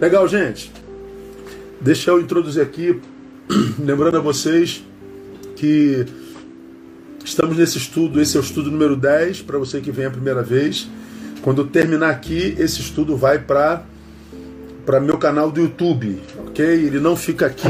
[0.00, 0.72] Legal, gente.
[1.80, 3.00] Deixa eu introduzir aqui,
[3.78, 4.84] lembrando a vocês
[5.56, 6.04] que
[7.24, 10.42] estamos nesse estudo, esse é o estudo número 10, para você que vem a primeira
[10.42, 10.88] vez.
[11.42, 13.84] Quando terminar aqui, esse estudo vai para
[14.84, 16.64] para meu canal do YouTube, ok?
[16.64, 17.68] Ele não fica aqui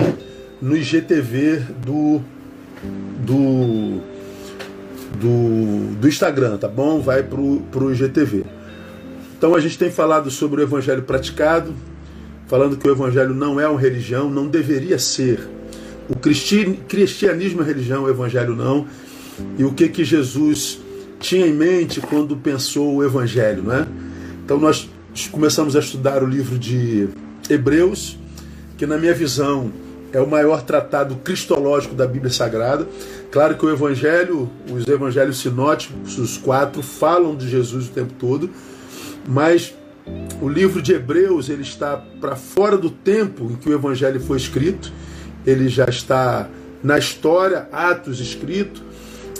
[0.60, 2.20] no IGTV do
[3.24, 4.00] do
[5.18, 7.00] do, do Instagram, tá bom?
[7.00, 8.44] Vai pro pro IGTV.
[9.36, 11.74] Então a gente tem falado sobre o evangelho praticado,
[12.50, 15.38] falando que o evangelho não é uma religião, não deveria ser.
[16.08, 18.88] O cristianismo é religião, o evangelho não.
[19.56, 20.80] E o que que Jesus
[21.20, 23.86] tinha em mente quando pensou o evangelho, não é?
[24.44, 24.90] Então nós
[25.30, 27.08] começamos a estudar o livro de
[27.48, 28.18] Hebreus,
[28.76, 29.70] que na minha visão
[30.12, 32.84] é o maior tratado cristológico da Bíblia Sagrada.
[33.30, 38.50] Claro que o Evangelho, os Evangelhos sinóticos, os quatro, falam de Jesus o tempo todo,
[39.28, 39.72] mas
[40.40, 44.36] o livro de Hebreus ele está para fora do tempo em que o Evangelho foi
[44.36, 44.92] escrito.
[45.46, 46.48] Ele já está
[46.82, 48.82] na história, Atos escrito.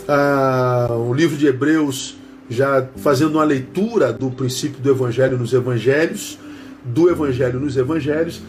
[0.07, 2.17] Ah, o livro de Hebreus
[2.49, 6.37] já fazendo uma leitura do princípio do Evangelho nos Evangelhos,
[6.83, 8.41] do Evangelho nos Evangelhos.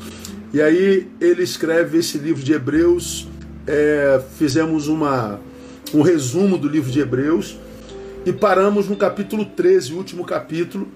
[0.53, 3.29] E aí ele escreve esse livro de Hebreus.
[3.67, 5.41] É, fizemos uma,
[5.95, 7.57] um resumo do livro de Hebreus
[8.27, 10.89] e paramos no capítulo 13, último capítulo,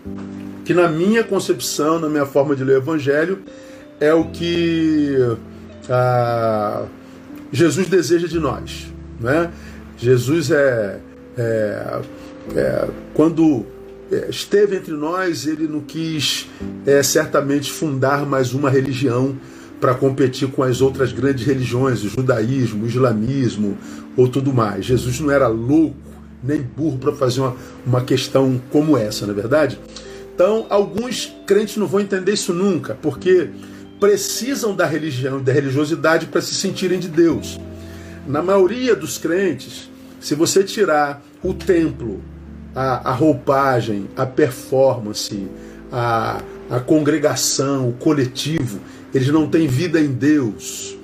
[0.67, 3.39] que na minha concepção, na minha forma de ler o Evangelho,
[4.01, 5.17] é o que
[5.89, 6.85] ah,
[7.53, 8.93] Jesus deseja de nós.
[9.21, 9.53] Né?
[9.97, 10.99] Jesus é,
[11.39, 12.01] é,
[12.57, 13.65] é quando
[14.11, 16.49] é, esteve entre nós, ele não quis
[16.85, 19.37] é, certamente fundar mais uma religião
[19.81, 23.79] para competir com as outras grandes religiões, o judaísmo, o islamismo
[24.17, 24.85] ou tudo mais.
[24.85, 25.95] Jesus não era louco
[26.43, 27.57] nem burro para fazer uma,
[27.87, 29.79] uma questão como essa, não é verdade?
[30.37, 33.49] Então, alguns crentes não vão entender isso nunca, porque
[33.99, 37.59] precisam da religião da religiosidade para se sentirem de Deus.
[38.29, 39.89] Na maioria dos crentes,
[40.21, 42.21] se você tirar o templo,
[42.75, 45.49] a, a roupagem, a performance,
[45.91, 48.79] a, a congregação, o coletivo,
[49.15, 50.99] eles não têm vida em Deus.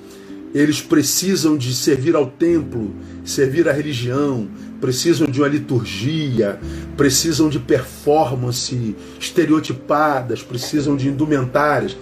[0.53, 2.93] Eles precisam de servir ao templo,
[3.25, 4.47] servir à religião,
[4.83, 6.59] precisam de uma liturgia,
[6.97, 11.95] precisam de performance estereotipadas, precisam de indumentárias,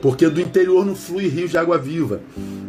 [0.00, 2.20] porque do interior não flui rio de água viva.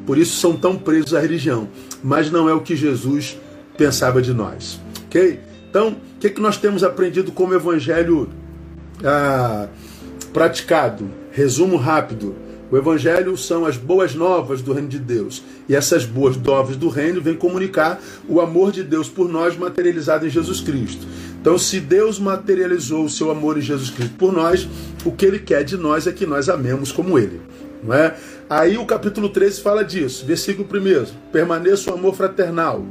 [0.04, 1.70] Por isso são tão presos à religião.
[2.04, 3.38] Mas não é o que Jesus
[3.78, 4.82] pensava de nós.
[5.06, 5.40] Ok?
[5.70, 8.30] Então, o que, que nós temos aprendido como evangelho
[9.04, 9.68] ah,
[10.34, 11.08] praticado?
[11.32, 12.36] Resumo rápido.
[12.72, 15.44] O Evangelho são as boas novas do reino de Deus.
[15.68, 20.26] E essas boas novas do reino vêm comunicar o amor de Deus por nós materializado
[20.26, 21.06] em Jesus Cristo.
[21.42, 24.70] Então, se Deus materializou o seu amor em Jesus Cristo por nós,
[25.04, 27.42] o que ele quer de nós é que nós amemos como ele.
[27.84, 28.16] Não é?
[28.50, 30.26] Aí o capítulo 13 fala disso.
[30.26, 32.86] Versículo 1: permaneça o amor fraternal.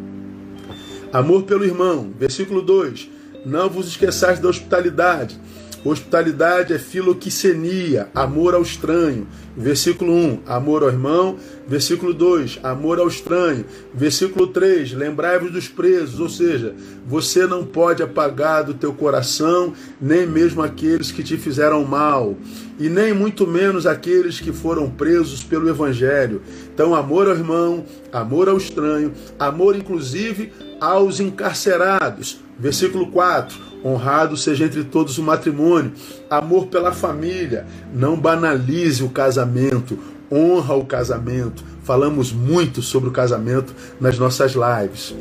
[1.11, 2.13] Amor pelo irmão.
[2.19, 3.09] Versículo 2:
[3.47, 5.41] Não vos esqueçais da hospitalidade
[5.83, 9.27] Hospitalidade é filoquicenia, amor ao estranho.
[9.61, 11.37] Versículo 1, amor ao irmão.
[11.69, 13.67] Versículo 2, amor ao estranho.
[13.93, 16.75] Versículo 3, lembrai-vos dos presos, ou seja,
[17.07, 22.37] você não pode apagar do teu coração nem mesmo aqueles que te fizeram mal,
[22.79, 26.41] e nem muito menos aqueles que foram presos pelo evangelho.
[26.73, 32.41] Então, amor ao irmão, amor ao estranho, amor inclusive aos encarcerados.
[32.59, 35.93] Versículo 4, Honrado seja entre todos o matrimônio,
[36.29, 39.99] amor pela família, não banalize o casamento,
[40.31, 41.65] honra o casamento.
[41.83, 45.15] Falamos muito sobre o casamento nas nossas lives.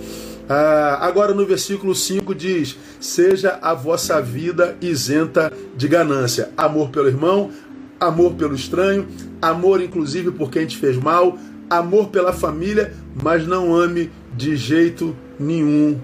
[0.48, 6.50] Ah, agora no versículo 5 diz: Seja a vossa vida isenta de ganância.
[6.58, 7.52] Amor pelo irmão,
[8.00, 9.08] amor pelo estranho,
[9.42, 11.38] amor inclusive por quem te fez mal,
[11.70, 12.94] amor pela família,
[13.24, 15.98] mas não ame de jeito nenhum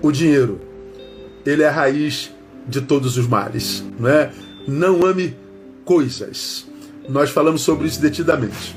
[0.00, 0.67] o dinheiro
[1.48, 2.30] ele é a raiz
[2.66, 3.82] de todos os males.
[3.98, 4.30] Não, é?
[4.66, 5.34] não ame
[5.84, 6.66] coisas.
[7.08, 8.76] Nós falamos sobre isso detidamente.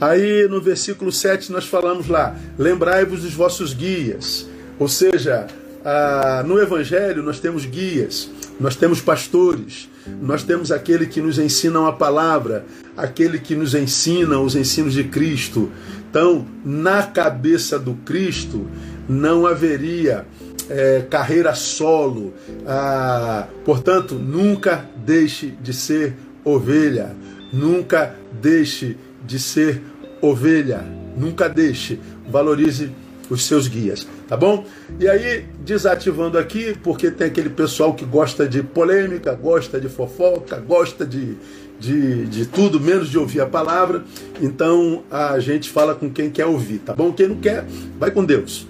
[0.00, 4.48] Aí no versículo 7 nós falamos lá: lembrai-vos dos vossos guias.
[4.78, 5.46] Ou seja,
[5.84, 8.30] ah, no Evangelho nós temos guias,
[8.60, 9.88] nós temos pastores,
[10.22, 12.64] nós temos aquele que nos ensina a palavra,
[12.96, 15.70] aquele que nos ensina os ensinos de Cristo.
[16.08, 18.66] Então, na cabeça do Cristo
[19.08, 20.26] não haveria
[20.68, 22.34] é, carreira solo.
[22.66, 27.14] Ah, portanto, nunca deixe de ser ovelha.
[27.52, 29.82] Nunca deixe de ser
[30.20, 30.84] ovelha.
[31.16, 31.98] Nunca deixe.
[32.28, 32.90] Valorize
[33.30, 34.64] os seus guias, tá bom?
[34.98, 40.56] E aí, desativando aqui, porque tem aquele pessoal que gosta de polêmica, gosta de fofoca,
[40.58, 41.36] gosta de,
[41.78, 44.02] de, de tudo, menos de ouvir a palavra.
[44.40, 47.12] Então a gente fala com quem quer ouvir, tá bom?
[47.12, 47.66] Quem não quer,
[47.98, 48.66] vai com Deus.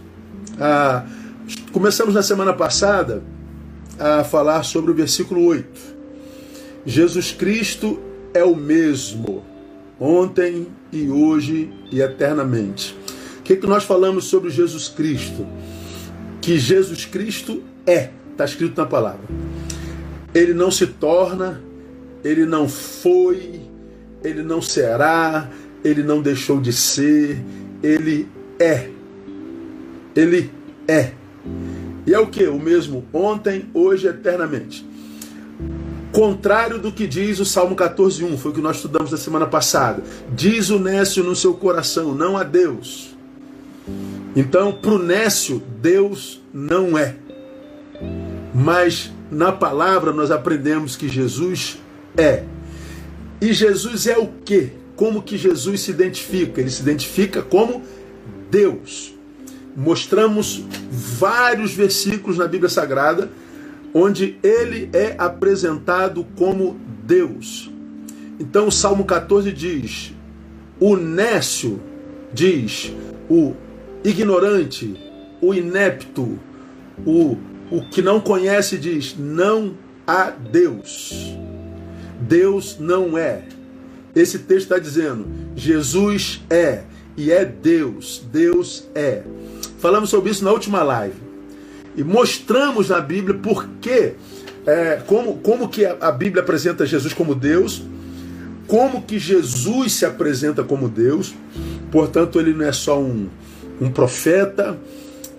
[0.60, 1.06] Ah,
[1.72, 3.22] começamos na semana passada
[3.98, 5.96] a falar sobre o versículo 8.
[6.86, 8.00] Jesus Cristo
[8.32, 9.44] é o mesmo,
[9.98, 12.96] ontem e hoje e eternamente.
[13.38, 15.46] O que, que nós falamos sobre Jesus Cristo?
[16.40, 19.26] Que Jesus Cristo é, está escrito na palavra.
[20.34, 21.62] Ele não se torna,
[22.22, 23.60] ele não foi,
[24.22, 25.50] ele não será,
[25.84, 27.42] ele não deixou de ser,
[27.82, 28.28] ele
[28.58, 28.90] é.
[30.14, 30.50] Ele
[30.86, 31.17] é.
[32.06, 32.46] E é o que?
[32.46, 34.87] O mesmo ontem, hoje, eternamente.
[36.12, 40.02] Contrário do que diz o Salmo 14:1, foi o que nós estudamos na semana passada.
[40.35, 43.14] Diz o nécio no seu coração, não a Deus.
[44.35, 47.17] Então, para o nécio, Deus não é.
[48.55, 51.79] Mas na palavra nós aprendemos que Jesus
[52.17, 52.44] é.
[53.40, 54.73] E Jesus é o quê?
[54.96, 56.61] Como que Jesus se identifica?
[56.61, 57.82] Ele se identifica como
[58.50, 59.14] Deus.
[59.78, 63.30] Mostramos vários versículos na Bíblia Sagrada
[63.94, 67.70] onde ele é apresentado como Deus.
[68.38, 70.12] Então o Salmo 14 diz:
[70.80, 71.80] o nécio
[72.32, 72.92] diz,
[73.30, 73.54] o
[74.04, 74.94] ignorante,
[75.40, 76.38] o inepto,
[77.06, 77.36] o,
[77.70, 79.75] o que não conhece diz: não
[80.06, 81.36] há Deus.
[82.20, 83.44] Deus não é.
[84.14, 86.82] Esse texto está dizendo: Jesus é
[87.16, 88.22] e é Deus.
[88.32, 89.22] Deus é.
[89.78, 91.14] Falamos sobre isso na última live
[91.96, 94.14] e mostramos na Bíblia por que,
[94.66, 97.82] é, como, como que a Bíblia apresenta Jesus como Deus,
[98.66, 101.34] como que Jesus se apresenta como Deus.
[101.90, 103.28] Portanto, ele não é só um,
[103.80, 104.78] um profeta,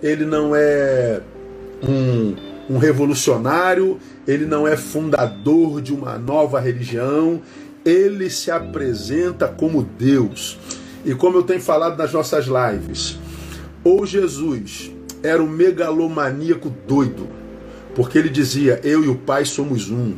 [0.02, 1.20] ele não é
[1.86, 2.34] um,
[2.74, 7.40] um revolucionário, ele não é fundador de uma nova religião,
[7.84, 10.58] ele se apresenta como Deus.
[11.04, 13.19] E como eu tenho falado nas nossas lives,
[13.82, 14.90] ou Jesus
[15.22, 17.28] era um megalomaníaco doido,
[17.94, 20.14] porque ele dizia: Eu e o Pai somos um.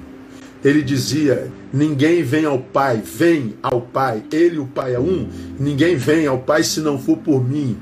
[0.64, 4.22] Ele dizia: Ninguém vem ao Pai, vem ao Pai.
[4.32, 5.28] Ele e o Pai é um.
[5.58, 7.76] Ninguém vem ao Pai se não for por mim.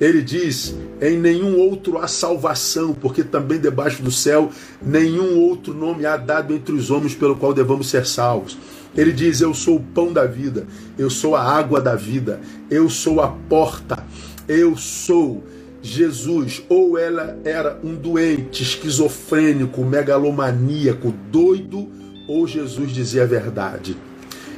[0.00, 4.50] Ele diz: Em nenhum outro há salvação, porque também debaixo do céu
[4.82, 8.56] nenhum outro nome há dado entre os homens pelo qual devamos ser salvos.
[8.96, 10.66] Ele diz: Eu sou o pão da vida,
[10.98, 12.40] eu sou a água da vida,
[12.70, 14.04] eu sou a porta,
[14.48, 15.42] eu sou
[15.82, 21.88] Jesus, ou ela era um doente, esquizofrênico, megalomaníaco, doido,
[22.28, 23.96] ou Jesus dizia a verdade.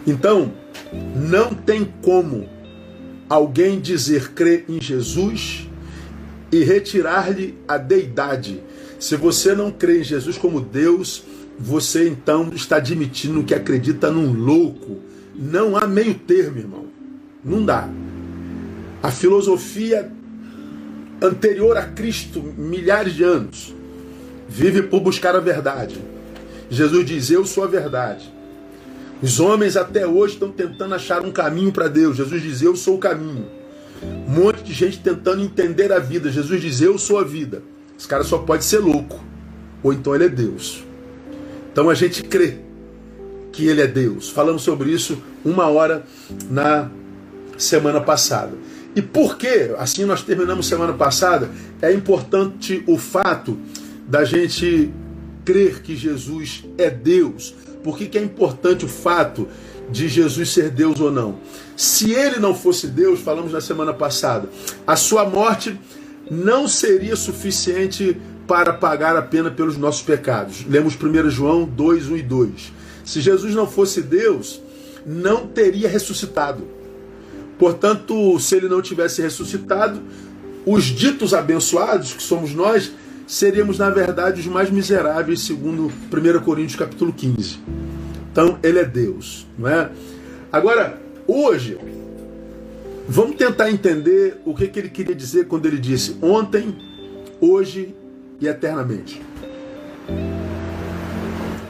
[0.06, 0.52] Então,
[1.14, 2.49] não tem como
[3.29, 5.69] alguém dizer crer em Jesus
[6.50, 8.62] e retirar-lhe a deidade.
[8.99, 11.23] Se você não crê em Jesus como Deus,
[11.58, 14.99] você então está admitindo que acredita num louco.
[15.34, 16.87] Não há meio termo, irmão.
[17.44, 17.88] Não dá.
[19.03, 20.11] A filosofia
[21.23, 23.75] anterior a Cristo, milhares de anos,
[24.49, 26.00] vive por buscar a verdade.
[26.71, 28.33] Jesus diz: Eu sou a verdade.
[29.21, 32.17] Os homens até hoje estão tentando achar um caminho para Deus.
[32.17, 33.47] Jesus diz: Eu sou o caminho.
[34.03, 36.31] Um monte de gente tentando entender a vida.
[36.31, 37.62] Jesus diz: Eu sou a vida.
[37.99, 39.21] Esse cara só pode ser louco,
[39.83, 40.85] ou então ele é Deus.
[41.73, 42.59] Então a gente crê
[43.53, 44.31] que ele é Deus.
[44.31, 46.05] Falamos sobre isso uma hora
[46.49, 46.89] na
[47.56, 48.53] semana passada.
[48.95, 53.59] E por que, assim nós terminamos semana passada, é importante o fato
[54.07, 54.91] da gente
[55.45, 57.55] crer que Jesus é Deus.
[57.83, 59.49] Por que, que é importante o fato
[59.91, 61.39] de Jesus ser Deus ou não?
[61.77, 64.49] Se ele não fosse Deus, falamos na semana passada,
[64.87, 65.79] a sua morte
[66.31, 68.17] não seria suficiente
[68.47, 70.65] para pagar a pena pelos nossos pecados.
[70.67, 72.73] Lemos 1 João 2, 1 e 2.
[73.05, 74.61] Se Jesus não fosse Deus,
[75.07, 76.78] não teria ressuscitado.
[77.58, 80.00] Portanto, se ele não tivesse ressuscitado,
[80.65, 82.93] os ditos abençoados, que somos nós,
[83.27, 87.58] seríamos na verdade os mais miseráveis, segundo 1 Coríntios capítulo 15.
[88.31, 89.91] Então, ele é Deus, não é?
[90.53, 91.79] Agora, hoje,
[93.08, 96.77] vamos tentar entender o que, que ele queria dizer quando ele disse ontem,
[97.41, 97.94] hoje
[98.41, 99.20] e eternamente.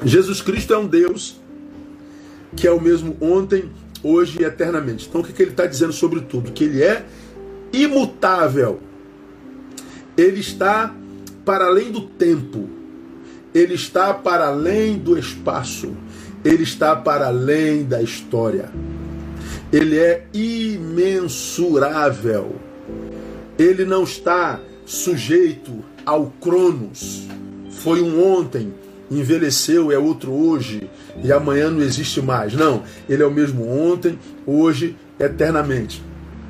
[0.05, 1.41] Jesus Cristo é um Deus
[2.57, 3.71] que é o mesmo ontem,
[4.03, 5.07] hoje e eternamente.
[5.09, 6.53] Então o que, que ele está dizendo sobre tudo?
[6.53, 7.05] Que ele é
[7.73, 8.81] imutável.
[10.17, 10.95] Ele está
[11.45, 12.69] para além do tempo.
[13.55, 15.93] Ele está para além do espaço.
[16.45, 18.71] Ele está para além da história.
[19.73, 21.77] Ele é imensurável.
[23.59, 27.27] Ele não está sujeito ao Cronos.
[27.71, 28.73] Foi um ontem,
[29.11, 30.91] envelheceu, é outro hoje
[31.23, 32.55] e amanhã não existe mais.
[32.55, 36.03] Não, ele é o mesmo ontem, hoje, eternamente.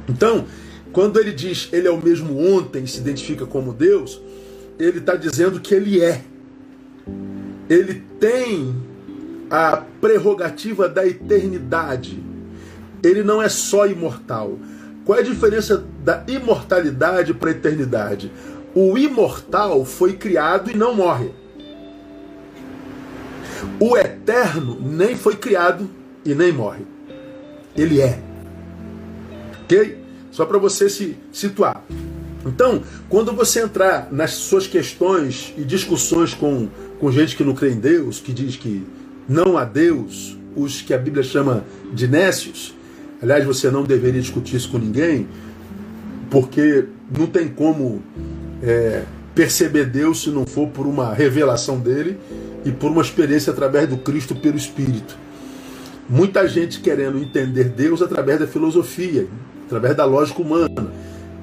[0.08, 0.44] Então,
[0.92, 4.20] quando ele diz ele é o mesmo ontem e se identifica como Deus,
[4.78, 6.22] ele está dizendo que ele é.
[7.68, 8.74] Ele tem
[9.50, 12.22] a prerrogativa da eternidade.
[13.02, 14.58] Ele não é só imortal.
[15.04, 18.30] Qual é a diferença da imortalidade para a eternidade?
[18.74, 21.30] O imortal foi criado e não morre.
[23.80, 25.88] O eterno nem foi criado
[26.24, 26.84] e nem morre.
[27.76, 28.18] Ele é.
[29.62, 29.98] Ok?
[30.32, 31.84] Só para você se situar.
[32.44, 36.68] Então, quando você entrar nas suas questões e discussões com,
[36.98, 38.84] com gente que não crê em Deus, que diz que
[39.28, 42.74] não há Deus, os que a Bíblia chama de nécios,
[43.22, 45.28] aliás, você não deveria discutir isso com ninguém,
[46.30, 48.02] porque não tem como
[48.62, 49.04] é,
[49.34, 52.18] perceber Deus se não for por uma revelação dele
[52.68, 55.16] e por uma experiência através do Cristo pelo Espírito.
[56.06, 59.26] Muita gente querendo entender Deus através da filosofia,
[59.66, 60.92] através da lógica humana,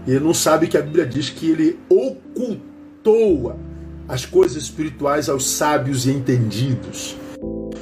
[0.06, 3.60] e não sabe que a Bíblia diz que ele ocultou
[4.08, 7.18] as coisas espirituais aos sábios e entendidos.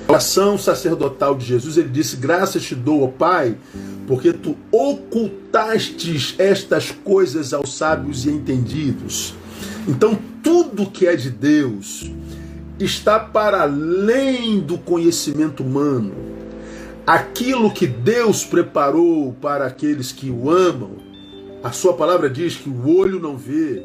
[0.08, 3.58] A oração sacerdotal de Jesus, ele disse: Graças te dou, ó Pai,
[4.08, 9.36] porque tu ocultastes estas coisas aos sábios e entendidos.
[9.86, 12.10] Então, tudo que é de Deus
[12.80, 16.14] está para além do conhecimento humano.
[17.06, 20.92] Aquilo que Deus preparou para aqueles que o amam,
[21.64, 23.84] a sua palavra diz que o olho não vê,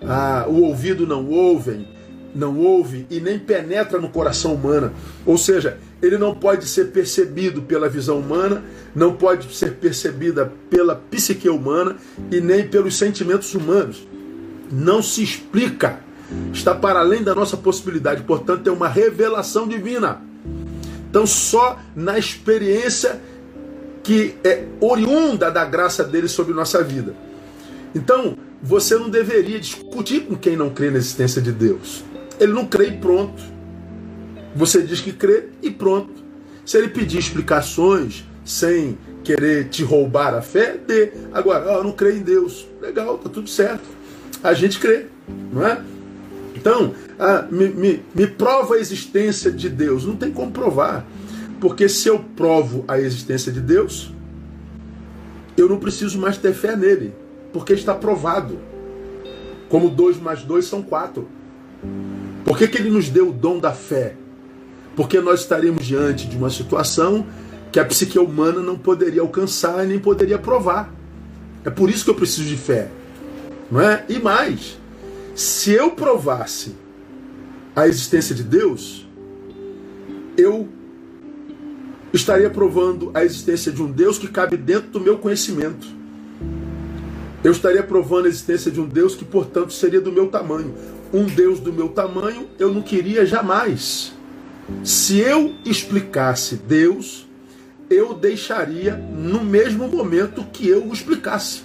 [0.00, 1.86] a, o ouvido não ouve,
[2.34, 4.92] não ouve e nem penetra no coração humano.
[5.26, 8.62] Ou seja, ele não pode ser percebido pela visão humana,
[8.94, 11.96] não pode ser percebida pela psique humana
[12.30, 14.06] e nem pelos sentimentos humanos.
[14.70, 16.00] Não se explica.
[16.52, 20.22] Está para além da nossa possibilidade, portanto, é uma revelação divina.
[21.08, 23.20] Então, só na experiência
[24.02, 27.14] que é oriunda da graça dele sobre nossa vida.
[27.94, 32.04] Então, você não deveria discutir com quem não crê na existência de Deus.
[32.38, 33.42] Ele não crê e pronto.
[34.54, 36.22] Você diz que crê e pronto.
[36.64, 41.12] Se ele pedir explicações sem querer te roubar a fé, dê.
[41.32, 42.66] Agora, eu não creio em Deus.
[42.80, 43.84] Legal, tá tudo certo.
[44.42, 45.06] A gente crê,
[45.52, 45.82] não é?
[46.62, 50.06] Então, ah, me, me, me prova a existência de Deus.
[50.06, 51.04] Não tem como provar.
[51.60, 54.12] Porque se eu provo a existência de Deus,
[55.56, 57.12] eu não preciso mais ter fé nele.
[57.52, 58.60] Porque está provado.
[59.68, 61.26] Como dois mais dois são quatro.
[62.44, 64.14] Por que, que ele nos deu o dom da fé?
[64.94, 67.26] Porque nós estaremos diante de uma situação
[67.72, 70.94] que a psique humana não poderia alcançar e nem poderia provar.
[71.64, 72.88] É por isso que eu preciso de fé.
[73.68, 74.04] Não é?
[74.08, 74.78] E mais,
[75.34, 76.74] se eu provasse
[77.74, 79.06] a existência de Deus,
[80.36, 80.68] eu
[82.12, 85.86] estaria provando a existência de um Deus que cabe dentro do meu conhecimento.
[87.42, 90.74] Eu estaria provando a existência de um Deus que, portanto, seria do meu tamanho.
[91.12, 94.12] Um Deus do meu tamanho eu não queria jamais.
[94.84, 97.26] Se eu explicasse Deus,
[97.90, 101.62] eu deixaria no mesmo momento que eu o explicasse.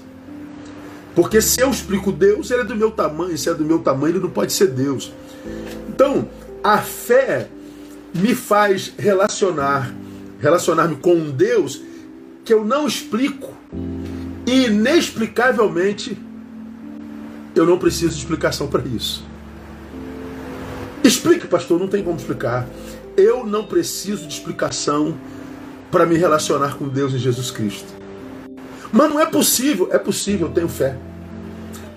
[1.18, 3.36] Porque se eu explico Deus, ele é do meu tamanho.
[3.36, 5.12] Se é do meu tamanho, ele não pode ser Deus.
[5.90, 6.30] Então,
[6.64, 7.50] a fé
[8.14, 9.92] me faz relacionar,
[10.40, 11.82] relacionar-me com um Deus
[12.46, 13.52] que eu não explico.
[14.46, 16.16] E inexplicavelmente
[17.56, 19.26] eu não preciso de explicação para isso.
[21.04, 22.68] Explique, pastor, não tem como explicar.
[23.18, 25.18] Eu não preciso de explicação
[25.90, 27.97] para me relacionar com Deus em Jesus Cristo.
[28.92, 29.90] Mas não é possível.
[29.92, 30.98] É possível, eu tenho fé.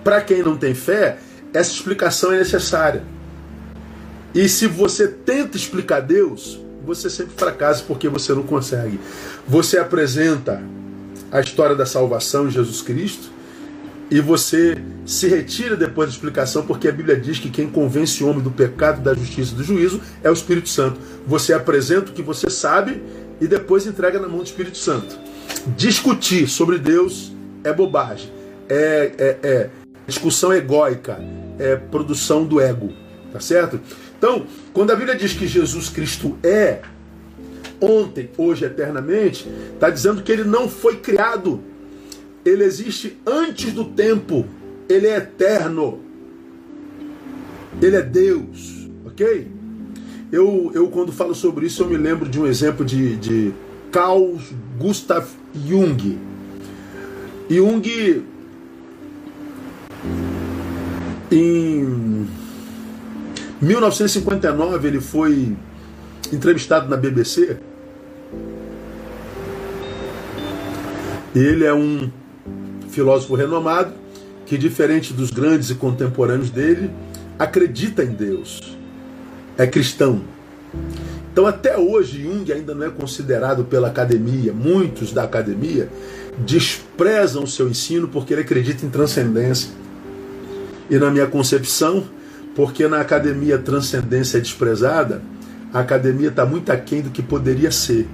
[0.03, 1.17] Para quem não tem fé,
[1.53, 3.03] essa explicação é necessária.
[4.33, 8.99] E se você tenta explicar Deus, você sempre fracassa porque você não consegue.
[9.47, 10.61] Você apresenta
[11.31, 13.29] a história da salvação em Jesus Cristo
[14.09, 18.27] e você se retira depois da explicação, porque a Bíblia diz que quem convence o
[18.27, 20.99] homem do pecado, da justiça e do juízo é o Espírito Santo.
[21.25, 23.01] Você apresenta o que você sabe
[23.39, 25.17] e depois entrega na mão do Espírito Santo.
[25.75, 27.31] Discutir sobre Deus
[27.63, 28.31] é bobagem,
[28.67, 29.69] é, é, é
[30.07, 31.19] discussão egóica,
[31.59, 32.91] é produção do ego,
[33.31, 33.79] tá certo?
[34.17, 36.81] Então, quando a Bíblia diz que Jesus Cristo é
[37.79, 41.61] ontem, hoje, eternamente, está dizendo que ele não foi criado,
[42.45, 44.45] ele existe antes do tempo,
[44.87, 45.99] ele é eterno,
[47.81, 49.47] ele é Deus, ok?
[50.31, 53.53] Eu, eu quando falo sobre isso, eu me lembro de um exemplo de, de
[53.91, 54.37] Carl
[54.81, 56.17] Gustav Jung.
[57.47, 58.23] Jung,
[61.31, 62.27] em Em
[63.61, 65.55] 1959 ele foi
[66.33, 67.57] entrevistado na BBC.
[71.35, 72.11] Ele é um
[72.89, 73.93] filósofo renomado
[74.47, 76.89] que, diferente dos grandes e contemporâneos dele,
[77.37, 78.75] acredita em Deus.
[79.57, 80.21] É cristão.
[81.31, 84.51] Então, até hoje, Jung ainda não é considerado pela academia.
[84.51, 85.89] Muitos da academia
[86.39, 89.69] desprezam o seu ensino porque ele acredita em transcendência.
[90.89, 92.03] E na minha concepção,
[92.55, 95.21] porque na academia a transcendência é desprezada,
[95.73, 98.07] a academia está muito aquém do que poderia ser.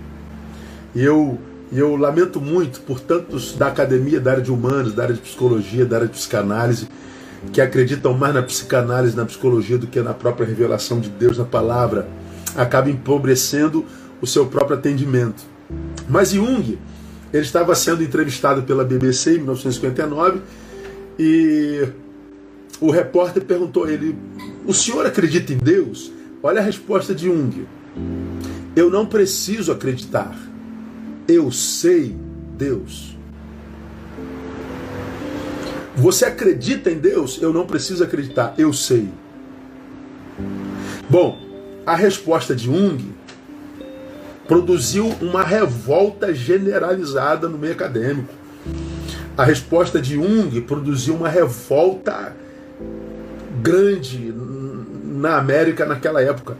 [0.93, 1.39] E eu,
[1.71, 5.85] eu lamento muito por tantos da academia, da área de humanos, da área de psicologia,
[5.85, 6.87] da área de psicanálise,
[7.51, 11.45] que acreditam mais na psicanálise, na psicologia, do que na própria revelação de Deus na
[11.45, 12.07] palavra,
[12.55, 13.85] acaba empobrecendo
[14.21, 15.43] o seu próprio atendimento.
[16.07, 16.77] Mas Jung,
[17.33, 20.41] ele estava sendo entrevistado pela BBC em 1959
[21.19, 21.87] e
[22.79, 24.17] o repórter perguntou a ele:
[24.65, 26.11] O senhor acredita em Deus?
[26.41, 27.67] Olha a resposta de Jung.
[28.75, 30.37] Eu não preciso acreditar.
[31.27, 32.15] Eu sei
[32.57, 33.17] Deus.
[35.95, 37.41] Você acredita em Deus?
[37.41, 38.53] Eu não preciso acreditar.
[38.57, 39.09] Eu sei.
[41.09, 41.46] Bom,
[41.87, 43.15] a resposta de Jung
[44.45, 48.33] produziu uma revolta generalizada no meio acadêmico.
[49.37, 52.35] A resposta de Jung produziu uma revolta
[53.61, 54.33] grande
[55.05, 56.57] na América naquela época.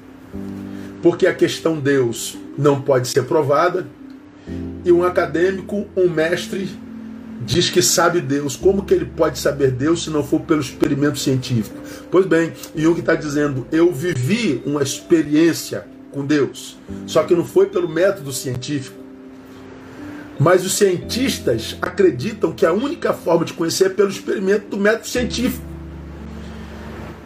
[1.03, 3.85] Porque a questão Deus não pode ser provada
[4.85, 6.69] e um acadêmico, um mestre,
[7.41, 8.55] diz que sabe Deus.
[8.55, 11.77] Como que ele pode saber Deus se não for pelo experimento científico?
[12.09, 17.67] Pois bem, Jung está dizendo: eu vivi uma experiência com Deus, só que não foi
[17.67, 18.97] pelo método científico.
[20.39, 25.07] Mas os cientistas acreditam que a única forma de conhecer é pelo experimento do método
[25.07, 25.65] científico.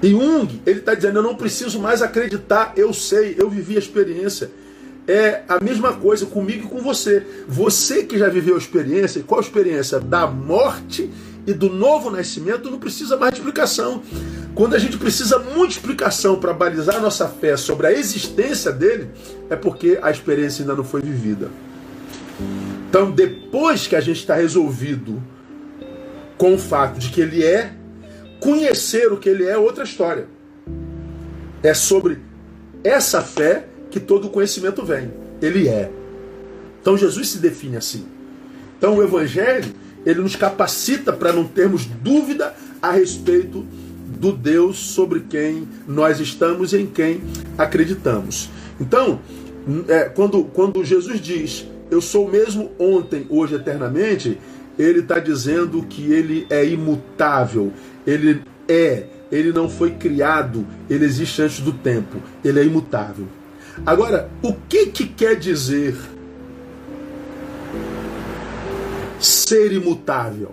[0.01, 3.79] E Jung, ele está dizendo: eu não preciso mais acreditar, eu sei, eu vivi a
[3.79, 4.49] experiência.
[5.11, 7.25] É a mesma coisa comigo e com você.
[7.47, 9.99] Você que já viveu a experiência, qual a experiência?
[9.99, 11.09] Da morte
[11.45, 14.03] e do novo nascimento, não precisa mais de explicação.
[14.53, 18.71] Quando a gente precisa muito de explicação para balizar a nossa fé sobre a existência
[18.71, 19.09] dele,
[19.49, 21.49] é porque a experiência ainda não foi vivida.
[22.89, 25.21] Então, depois que a gente está resolvido
[26.37, 27.73] com o fato de que ele é,
[28.41, 30.25] Conhecer o que ele é outra história.
[31.61, 32.17] É sobre
[32.83, 35.11] essa fé que todo conhecimento vem.
[35.41, 35.91] Ele é.
[36.81, 38.05] Então Jesus se define assim.
[38.77, 39.71] Então o evangelho,
[40.05, 43.65] ele nos capacita para não termos dúvida a respeito
[44.19, 47.21] do Deus sobre quem nós estamos e em quem
[47.57, 48.49] acreditamos.
[48.79, 49.19] Então,
[49.87, 54.39] é, quando, quando Jesus diz, eu sou o mesmo ontem, hoje, eternamente,
[54.77, 57.71] ele está dizendo que ele é imutável,
[58.05, 63.27] ele é, ele não foi criado, ele existe antes do tempo, ele é imutável.
[63.85, 65.95] Agora, o que, que quer dizer
[69.19, 70.51] ser imutável?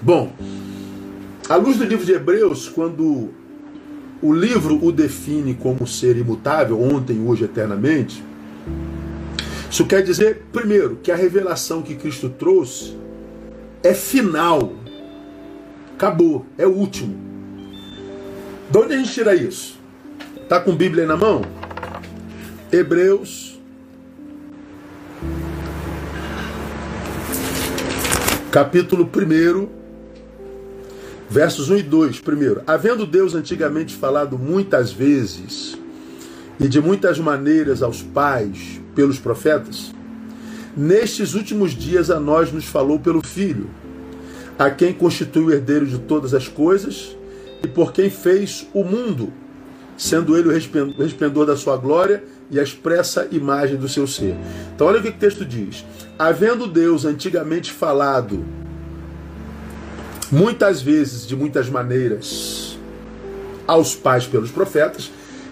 [0.00, 0.32] Bom,
[1.48, 3.30] à luz do livro de Hebreus, quando
[4.20, 8.22] o livro o define como ser imutável, ontem, hoje, eternamente,
[9.70, 12.96] isso quer dizer, primeiro, que a revelação que Cristo trouxe
[13.82, 14.72] é final.
[15.94, 17.16] Acabou, é o último.
[18.70, 19.78] De onde a gente tira isso?
[20.48, 21.42] Tá com Bíblia na mão?
[22.72, 23.60] Hebreus
[28.50, 29.68] capítulo 1,
[31.28, 32.20] versos 1 e 2.
[32.20, 35.78] Primeiro, havendo Deus antigamente falado muitas vezes
[36.60, 39.92] e de muitas maneiras aos pais pelos profetas,
[40.76, 43.70] Nestes últimos dias a nós nos falou pelo Filho,
[44.58, 47.16] a quem constitui o herdeiro de todas as coisas
[47.62, 49.32] e por quem fez o mundo,
[49.96, 54.36] sendo ele o resplendor da sua glória e a expressa imagem do seu ser.
[54.74, 55.84] Então olha o que o texto diz.
[56.18, 58.44] Havendo Deus antigamente falado
[60.30, 62.78] muitas vezes, de muitas maneiras,
[63.66, 65.10] aos pais pelos profetas,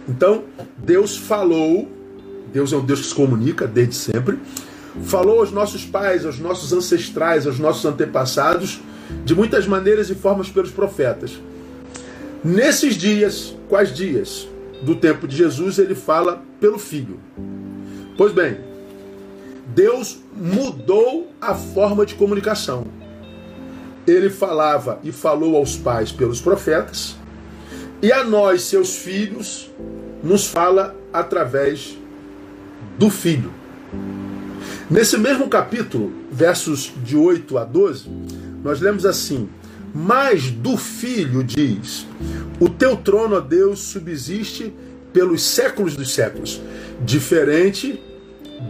[0.09, 0.44] então
[0.76, 1.88] Deus falou,
[2.52, 4.38] Deus é um Deus que se comunica desde sempre,
[5.05, 8.81] falou aos nossos pais, aos nossos ancestrais, aos nossos antepassados,
[9.24, 11.38] de muitas maneiras e formas pelos profetas.
[12.44, 14.48] Nesses dias, quais dias?
[14.83, 17.21] Do tempo de Jesus, ele fala pelo Filho.
[18.16, 18.59] Pois bem,
[19.68, 22.87] Deus mudou a forma de comunicação.
[24.07, 27.16] Ele falava e falou aos pais pelos profetas,
[28.03, 29.71] e a nós, seus filhos,
[30.23, 31.97] nos fala através
[32.99, 33.53] do Filho.
[34.90, 38.11] Nesse mesmo capítulo, versos de 8 a 12,
[38.62, 39.49] nós lemos assim:
[39.94, 42.07] Mas do filho diz:
[42.59, 44.72] O teu trono, ó Deus, subsiste
[45.12, 46.61] pelos séculos dos séculos,
[47.05, 48.02] diferente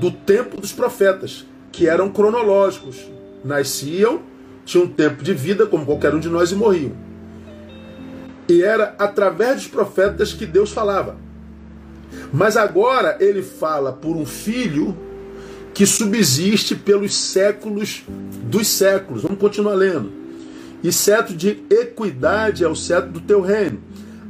[0.00, 2.96] do tempo dos profetas, que eram cronológicos.
[3.44, 4.22] Nasciam,
[4.64, 6.92] tinham tempo de vida, como qualquer um de nós, e morriam.
[8.48, 11.16] E era através dos profetas que Deus falava.
[12.32, 14.96] Mas agora ele fala por um filho
[15.72, 18.02] que subsiste pelos séculos
[18.44, 19.22] dos séculos.
[19.22, 20.21] Vamos continuar lendo.
[20.82, 23.80] E cetro de equidade é o cetro do teu reino.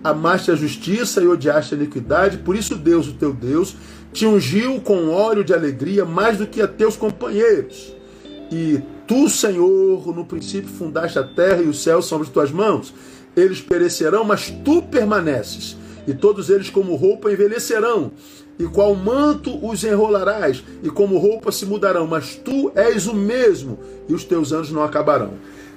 [0.04, 3.76] Amaste a justiça e odiaste a iniquidade, por isso Deus, o teu Deus,
[4.12, 7.94] te ungiu com óleo de alegria mais do que a teus companheiros.
[8.50, 12.92] E tu, Senhor, no princípio fundaste a terra e os céus são as tuas mãos.
[13.34, 15.76] Eles perecerão, mas tu permaneces.
[16.06, 18.12] E todos eles, como roupa, envelhecerão.
[18.58, 23.78] E qual manto os enrolarás, e como roupa se mudarão, mas tu és o mesmo,
[24.08, 25.32] e os teus anos não acabarão.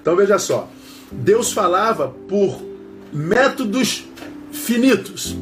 [0.06, 0.70] Então veja só,
[1.12, 2.62] Deus falava por
[3.12, 4.06] métodos
[4.52, 5.36] finitos,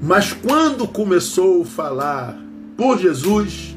[0.00, 2.38] mas quando começou a falar
[2.76, 3.76] por Jesus,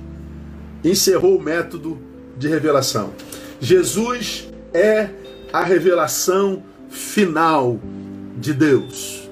[0.84, 2.00] encerrou o método
[2.38, 3.14] de revelação.
[3.60, 5.10] Jesus é
[5.52, 7.80] a revelação final
[8.38, 9.28] de Deus.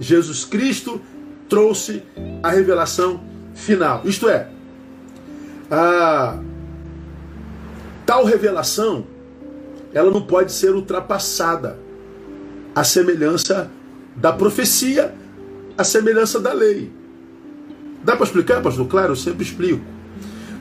[0.00, 1.00] Jesus Cristo
[1.48, 2.02] trouxe
[2.42, 3.22] a revelação
[3.54, 4.02] final.
[4.04, 4.48] Isto é,
[5.70, 6.40] a
[8.04, 9.11] tal revelação
[9.94, 11.78] ela não pode ser ultrapassada.
[12.74, 13.70] A semelhança
[14.16, 15.14] da profecia,
[15.76, 16.90] a semelhança da lei.
[18.02, 18.86] Dá para explicar, pastor?
[18.88, 19.84] Claro, eu sempre explico.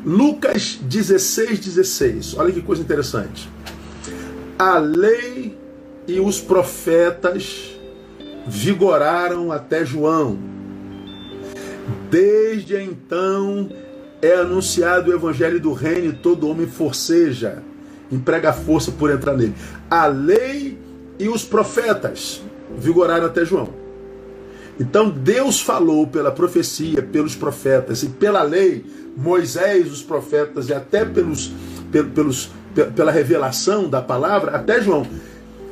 [0.05, 2.37] Lucas 16, 16.
[2.37, 3.49] Olha que coisa interessante.
[4.57, 5.57] A lei
[6.07, 7.79] e os profetas
[8.45, 10.37] vigoraram até João.
[12.09, 13.69] Desde então
[14.21, 17.63] é anunciado o evangelho do reino e todo homem forceja,
[18.11, 19.55] emprega força por entrar nele.
[19.89, 20.77] A lei
[21.19, 22.41] e os profetas
[22.77, 23.69] vigoraram até João.
[24.79, 28.83] Então Deus falou pela profecia, pelos profetas e pela lei,
[29.15, 31.51] Moisés, os profetas e até pelos,
[31.91, 32.49] pelos,
[32.95, 35.05] pela revelação da palavra, até João.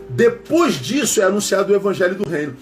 [0.09, 2.55] Depois disso é anunciado o evangelho do reino.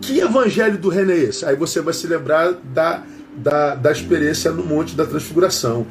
[0.00, 1.44] Que evangelho do reino é esse?
[1.44, 3.02] Aí você vai se lembrar da,
[3.36, 5.86] da, da experiência no Monte da Transfiguração.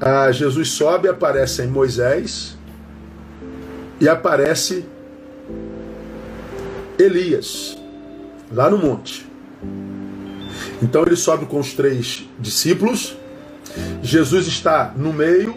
[0.00, 2.56] Ah, Jesus sobe, aparece em Moisés
[4.00, 4.84] e aparece
[6.96, 7.76] Elias,
[8.52, 9.26] lá no monte.
[10.80, 13.16] Então ele sobe com os três discípulos,
[14.00, 15.56] Jesus está no meio,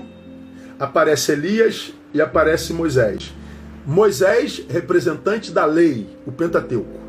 [0.80, 3.32] aparece Elias e aparece Moisés.
[3.86, 7.00] Moisés, representante da lei, o Pentateuco.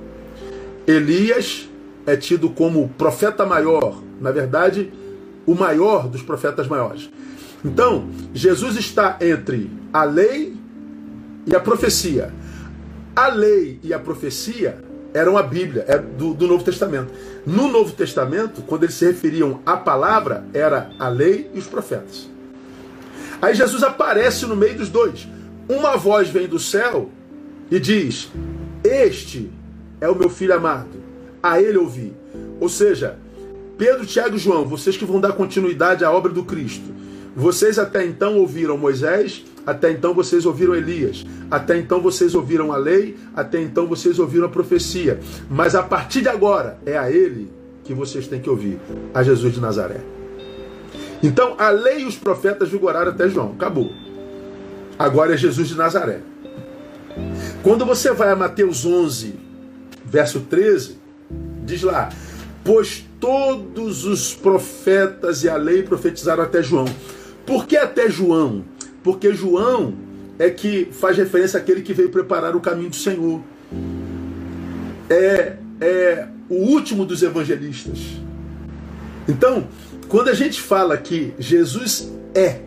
[0.87, 1.69] Elias
[2.07, 4.93] é tido como profeta maior, na verdade,
[5.47, 7.11] o maior dos profetas maiores.
[7.65, 10.57] Então, Jesus está entre a lei
[11.47, 12.33] e a profecia.
[13.15, 14.83] A lei e a profecia
[15.15, 17.13] eram a Bíblia, é do, do Novo Testamento.
[17.47, 22.29] No Novo Testamento, quando eles se referiam à palavra, era a lei e os profetas.
[23.41, 25.29] Aí Jesus aparece no meio dos dois.
[25.69, 27.11] Uma voz vem do céu
[27.71, 28.31] e diz:
[28.83, 29.51] Este
[30.01, 31.03] é o meu filho amado,
[31.43, 32.13] a ele ouvi.
[32.61, 33.19] Ou seja,
[33.83, 36.85] Pedro, Tiago e João, vocês que vão dar continuidade à obra do Cristo.
[37.35, 42.77] Vocês até então ouviram Moisés, até então vocês ouviram Elias, até então vocês ouviram a
[42.77, 45.19] lei, até então vocês ouviram a profecia.
[45.51, 47.51] Mas a partir de agora é a ele
[47.83, 48.79] que vocês têm que ouvir,
[49.13, 50.01] a Jesus de Nazaré.
[51.21, 53.91] Então a lei e os profetas vigoraram até João, acabou.
[54.97, 56.21] Agora é Jesus de Nazaré.
[57.65, 59.35] Quando você vai a Mateus 11,
[60.05, 60.99] verso 13,
[61.65, 62.11] diz lá:
[62.63, 66.87] Pois todos os profetas e a lei profetizaram até João.
[67.47, 68.65] Por que até João?
[69.01, 69.95] Porque João
[70.41, 73.41] é que faz referência àquele que veio preparar o caminho do Senhor.
[75.09, 78.01] É, é o último dos evangelistas.
[79.29, 79.69] Então,
[80.09, 82.61] quando a gente fala que Jesus é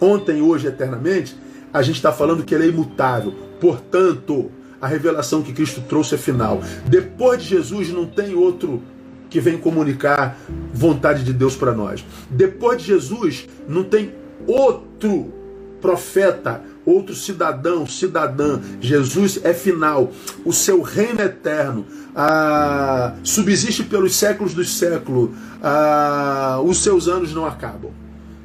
[0.00, 1.36] ontem, hoje, eternamente,
[1.72, 3.32] a gente está falando que ele é imutável.
[3.60, 6.60] Portanto, a revelação que Cristo trouxe é final.
[6.84, 8.82] Depois de Jesus não tem outro
[9.30, 10.36] que vem comunicar
[10.74, 12.04] vontade de Deus para nós.
[12.28, 14.12] Depois de Jesus não tem
[14.46, 15.32] outro
[15.80, 18.60] profeta, outro cidadão, cidadã.
[18.80, 20.12] Jesus é final.
[20.44, 21.86] O seu reino é eterno.
[22.14, 25.30] Ah, subsiste pelos séculos dos séculos.
[25.62, 27.92] Ah, os seus anos não acabam.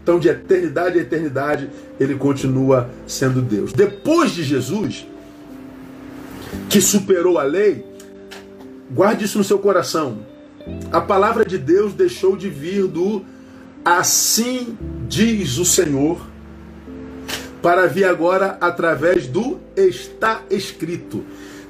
[0.03, 1.69] Então, de eternidade a eternidade,
[1.99, 3.73] ele continua sendo Deus.
[3.73, 5.07] Depois de Jesus,
[6.69, 7.83] que superou a lei,
[8.91, 10.19] guarde isso no seu coração.
[10.91, 13.23] A palavra de Deus deixou de vir do
[13.83, 16.19] assim diz o Senhor,
[17.61, 21.23] para vir agora através do está escrito.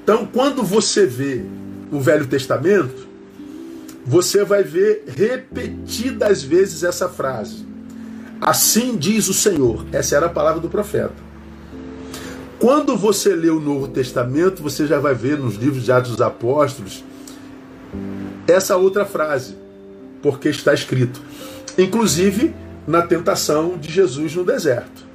[0.03, 1.43] Então, quando você vê
[1.91, 3.07] o Velho Testamento,
[4.05, 7.65] você vai ver repetidas vezes essa frase.
[8.39, 9.85] Assim diz o Senhor.
[9.91, 11.15] Essa era a palavra do profeta.
[12.59, 16.21] Quando você lê o Novo Testamento, você já vai ver nos livros de Atos dos
[16.21, 17.03] Apóstolos
[18.47, 19.55] essa outra frase,
[20.21, 21.21] porque está escrito.
[21.77, 22.53] Inclusive
[22.87, 25.05] na tentação de Jesus no deserto.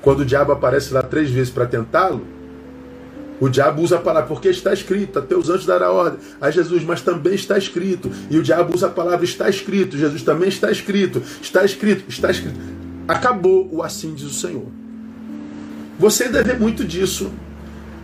[0.00, 2.24] Quando o diabo aparece lá três vezes para tentá-lo,
[3.40, 6.84] o diabo usa a palavra, porque está escrito, até os anjos dará ordem a Jesus,
[6.84, 8.10] mas também está escrito.
[8.30, 12.30] E o diabo usa a palavra, está escrito, Jesus também está escrito, está escrito, está
[12.30, 12.58] escrito.
[13.08, 14.66] Acabou o assim diz o Senhor.
[15.98, 17.30] Você deve muito disso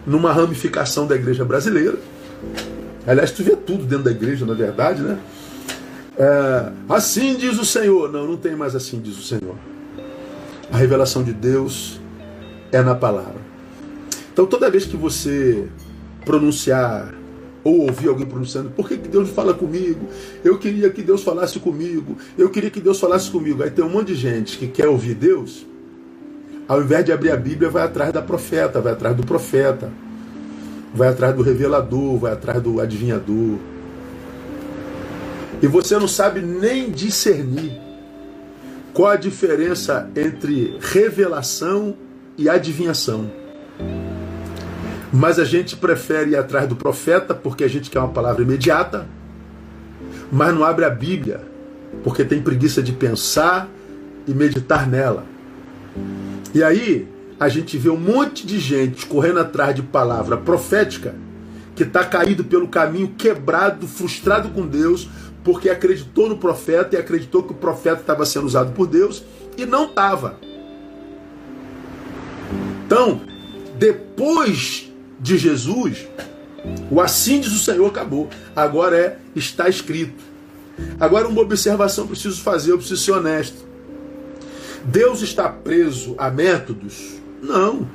[0.06, 1.98] numa ramificação da igreja brasileira.
[3.06, 5.18] Aliás, tu vê tudo dentro da igreja, na verdade, né?
[6.18, 8.10] É, assim diz o Senhor.
[8.10, 9.54] Não, não tem mais assim diz o Senhor.
[10.72, 12.00] A revelação de Deus
[12.72, 13.40] é na palavra.
[14.32, 15.68] Então, toda vez que você
[16.24, 17.14] pronunciar
[17.62, 20.08] ou ouvir alguém pronunciando, por que, que Deus fala comigo?
[20.44, 22.16] Eu queria que Deus falasse comigo.
[22.36, 23.62] Eu queria que Deus falasse comigo.
[23.62, 25.64] Aí tem um monte de gente que quer ouvir Deus,
[26.66, 29.92] ao invés de abrir a Bíblia, vai atrás da profeta, vai atrás do profeta
[30.94, 33.58] vai atrás do revelador, vai atrás do adivinhador.
[35.62, 37.80] E você não sabe nem discernir
[38.92, 41.96] qual a diferença entre revelação
[42.36, 43.30] e adivinhação.
[45.12, 49.06] Mas a gente prefere ir atrás do profeta porque a gente quer uma palavra imediata,
[50.30, 51.40] mas não abre a Bíblia
[52.02, 53.68] porque tem preguiça de pensar
[54.26, 55.24] e meditar nela.
[56.54, 61.14] E aí, a gente vê um monte de gente correndo atrás de palavra profética
[61.74, 65.08] que está caído pelo caminho, quebrado, frustrado com Deus,
[65.44, 69.22] porque acreditou no profeta e acreditou que o profeta estava sendo usado por Deus
[69.58, 70.40] e não estava.
[72.86, 73.20] Então,
[73.78, 76.08] depois de Jesus,
[76.90, 78.30] o assim diz o Senhor acabou.
[78.54, 80.24] Agora é está escrito.
[80.98, 83.66] Agora uma observação preciso fazer, eu preciso ser honesto.
[84.84, 87.15] Deus está preso a métodos
[87.46, 87.86] não.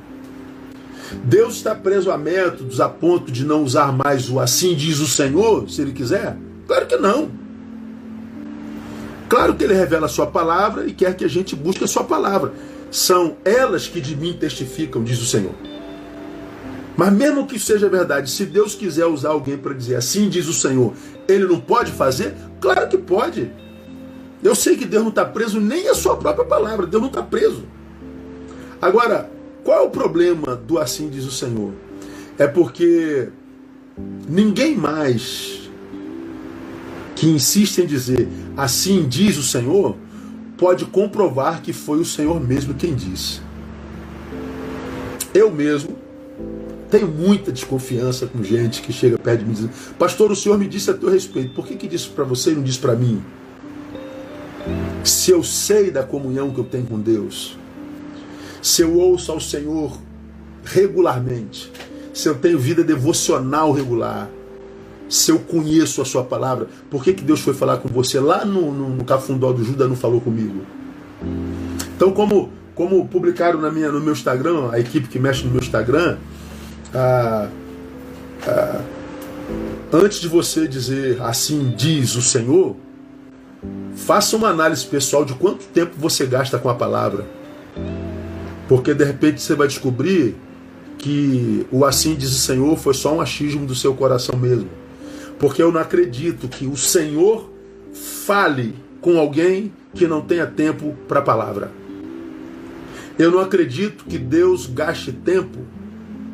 [1.24, 5.06] Deus está preso a métodos a ponto de não usar mais o assim diz o
[5.06, 6.36] Senhor, se ele quiser?
[6.66, 7.30] Claro que não.
[9.28, 12.04] Claro que ele revela a sua palavra e quer que a gente busque a sua
[12.04, 12.52] palavra.
[12.90, 15.54] São elas que de mim testificam, diz o Senhor.
[16.96, 20.52] Mas mesmo que seja verdade, se Deus quiser usar alguém para dizer assim diz o
[20.52, 20.92] Senhor,
[21.26, 22.34] ele não pode fazer?
[22.60, 23.50] Claro que pode.
[24.42, 27.22] Eu sei que Deus não está preso nem a sua própria palavra, Deus não está
[27.22, 27.64] preso.
[28.82, 29.30] Agora,
[29.64, 31.72] qual é o problema do assim diz o Senhor?
[32.38, 33.28] É porque
[34.28, 35.70] ninguém mais
[37.14, 39.96] que insiste em dizer assim diz o Senhor
[40.56, 43.40] pode comprovar que foi o Senhor mesmo quem disse.
[45.34, 45.96] Eu mesmo
[46.90, 50.58] tenho muita desconfiança com gente que chega perto de mim e diz: Pastor, o Senhor
[50.58, 51.54] me disse a teu respeito.
[51.54, 53.22] Por que, que disse para você e não disse para mim?
[55.02, 57.56] Se eu sei da comunhão que eu tenho com Deus,
[58.62, 59.98] se eu ouço ao Senhor
[60.64, 61.70] regularmente,
[62.14, 64.30] se eu tenho vida devocional regular,
[65.08, 68.44] se eu conheço a sua palavra, por que, que Deus foi falar com você lá
[68.44, 70.64] no, no, no cafundó do Judas não falou comigo?
[71.96, 75.60] Então, como, como publicaram na minha, no meu Instagram, a equipe que mexe no meu
[75.60, 76.16] Instagram,
[76.94, 77.48] ah,
[78.46, 78.80] ah,
[79.92, 82.76] antes de você dizer assim diz o Senhor,
[83.94, 87.26] faça uma análise pessoal de quanto tempo você gasta com a palavra.
[88.68, 90.36] Porque de repente você vai descobrir
[90.98, 94.68] que o assim diz o Senhor foi só um achismo do seu coração mesmo.
[95.38, 97.50] Porque eu não acredito que o Senhor
[97.92, 101.70] fale com alguém que não tenha tempo para a palavra.
[103.18, 105.58] Eu não acredito que Deus gaste tempo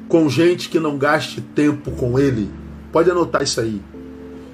[0.08, 2.50] com gente que não gaste tempo com Ele.
[2.92, 3.80] Pode anotar isso aí.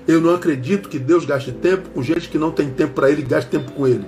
[0.06, 3.22] Eu não acredito que Deus gaste tempo com gente que não tem tempo para Ele
[3.22, 4.04] e gaste tempo com Ele.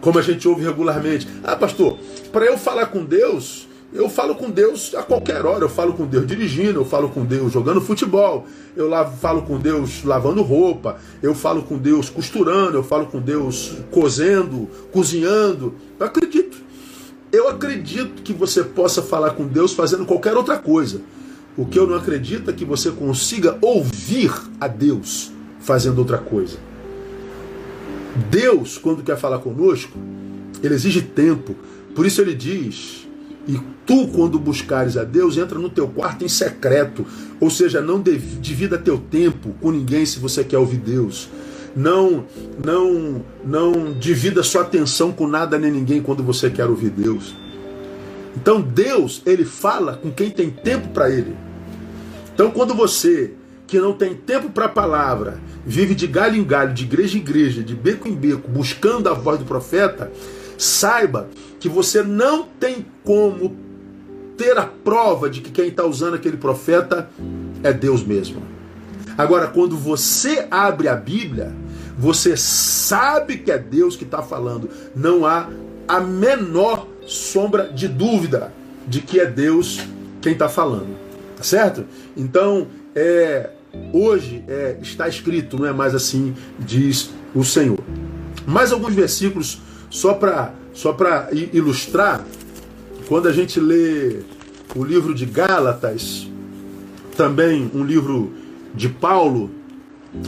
[0.00, 1.28] Como a gente ouve regularmente.
[1.42, 1.98] Ah, pastor,
[2.32, 5.64] para eu falar com Deus, eu falo com Deus a qualquer hora.
[5.64, 10.04] Eu falo com Deus dirigindo, eu falo com Deus jogando futebol, eu falo com Deus
[10.04, 15.74] lavando roupa, eu falo com Deus costurando, eu falo com Deus cozendo, cozinhando.
[15.98, 16.58] Eu acredito.
[17.30, 21.00] Eu acredito que você possa falar com Deus fazendo qualquer outra coisa.
[21.56, 26.67] O que eu não acredito é que você consiga ouvir a Deus fazendo outra coisa.
[28.30, 29.98] Deus, quando quer falar conosco,
[30.62, 31.54] ele exige tempo.
[31.94, 33.06] Por isso ele diz:
[33.46, 37.06] E tu, quando buscares a Deus, entra no teu quarto em secreto.
[37.40, 41.28] Ou seja, não divida teu tempo com ninguém se você quer ouvir Deus.
[41.76, 42.24] Não,
[42.64, 47.36] não, não divida sua atenção com nada nem ninguém quando você quer ouvir Deus.
[48.36, 51.36] Então Deus, ele fala com quem tem tempo para ele.
[52.34, 53.34] Então quando você
[53.68, 57.20] que não tem tempo para a palavra, vive de galho em galho, de igreja em
[57.20, 60.10] igreja, de beco em beco, buscando a voz do profeta,
[60.56, 61.28] saiba
[61.60, 63.54] que você não tem como
[64.38, 67.10] ter a prova de que quem está usando aquele profeta
[67.62, 68.42] é Deus mesmo.
[69.18, 71.54] Agora, quando você abre a Bíblia,
[71.98, 74.70] você sabe que é Deus que está falando.
[74.96, 75.46] Não há
[75.86, 78.50] a menor sombra de dúvida
[78.86, 79.80] de que é Deus
[80.22, 80.96] quem está falando.
[81.36, 81.84] Tá certo?
[82.16, 83.50] Então, é,
[83.92, 87.80] hoje é, está escrito, não é mais assim, diz o Senhor.
[88.46, 90.96] Mais alguns versículos só para só
[91.52, 92.24] ilustrar,
[93.08, 94.20] quando a gente lê
[94.76, 96.28] o livro de Gálatas,
[97.16, 98.32] também um livro
[98.74, 99.50] de Paulo,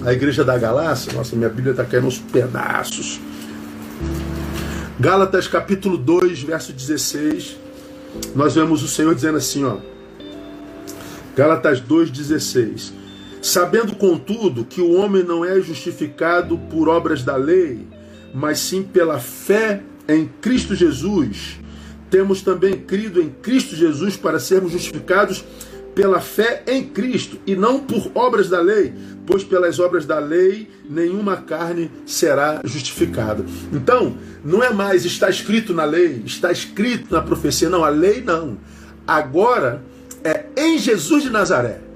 [0.05, 3.21] a igreja da Galácia, nossa, minha Bíblia está caindo aos pedaços.
[4.99, 7.57] Gálatas capítulo 2, verso 16,
[8.35, 9.77] nós vemos o Senhor dizendo assim, ó.
[11.37, 13.00] Gálatas 2,16
[13.43, 17.87] Sabendo, contudo, que o homem não é justificado por obras da lei,
[18.35, 21.59] mas sim pela fé em Cristo Jesus,
[22.11, 25.43] temos também crido em Cristo Jesus para sermos justificados
[25.95, 28.93] pela fé em Cristo e não por obras da lei,
[29.27, 33.45] pois pelas obras da lei nenhuma carne será justificada.
[33.73, 38.23] Então, não é mais está escrito na lei, está escrito na profecia, não, a lei
[38.23, 38.59] não.
[39.07, 39.83] Agora
[40.23, 41.90] é em Jesus de Nazaré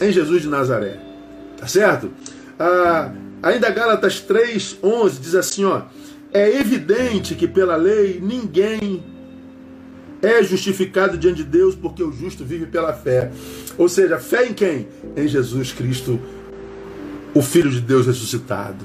[0.00, 0.98] em Jesus de Nazaré.
[1.56, 2.10] Tá certo?
[2.58, 5.82] Ah, ainda Gálatas 3, 11 diz assim: ó,
[6.32, 9.02] é evidente que pela lei ninguém
[10.22, 13.30] é justificado diante de Deus, porque o justo vive pela fé.
[13.78, 14.88] Ou seja, fé em quem?
[15.16, 16.18] Em Jesus Cristo,
[17.34, 18.84] o Filho de Deus ressuscitado.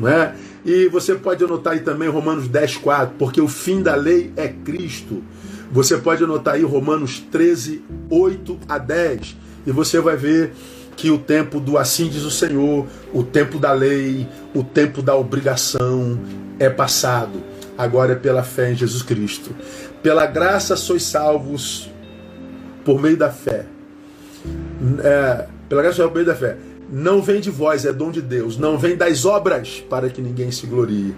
[0.00, 0.34] Não é?
[0.64, 4.48] E você pode anotar aí também Romanos 10, 4, porque o fim da lei é
[4.48, 5.22] Cristo.
[5.70, 10.52] Você pode anotar aí Romanos 13, 8 a 10 e você vai ver
[10.96, 15.16] que o tempo do assim diz o Senhor, o tempo da lei, o tempo da
[15.16, 16.18] obrigação
[16.58, 17.42] é passado.
[17.76, 19.54] Agora é pela fé em Jesus Cristo.
[20.02, 21.90] Pela graça sois salvos
[22.84, 23.66] por meio da fé.
[25.02, 26.56] É, pela graça por meio da fé.
[26.90, 28.58] Não vem de vós, é dom de Deus.
[28.58, 31.14] Não vem das obras para que ninguém se glorie.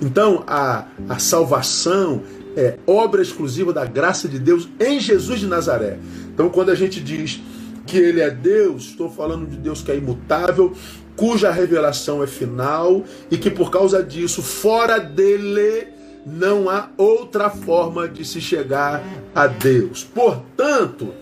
[0.00, 2.22] Então a, a salvação
[2.56, 5.98] é obra exclusiva da graça de Deus em Jesus de Nazaré.
[6.32, 7.40] Então quando a gente diz
[7.88, 10.74] que ele é Deus, estou falando de Deus que é imutável,
[11.16, 15.88] cuja revelação é final e que por causa disso, fora dele,
[16.26, 19.02] não há outra forma de se chegar
[19.34, 20.04] a Deus.
[20.04, 21.14] Portanto,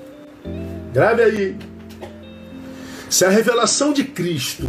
[0.92, 1.57] grave aí,
[3.09, 4.66] se a revelação de Cristo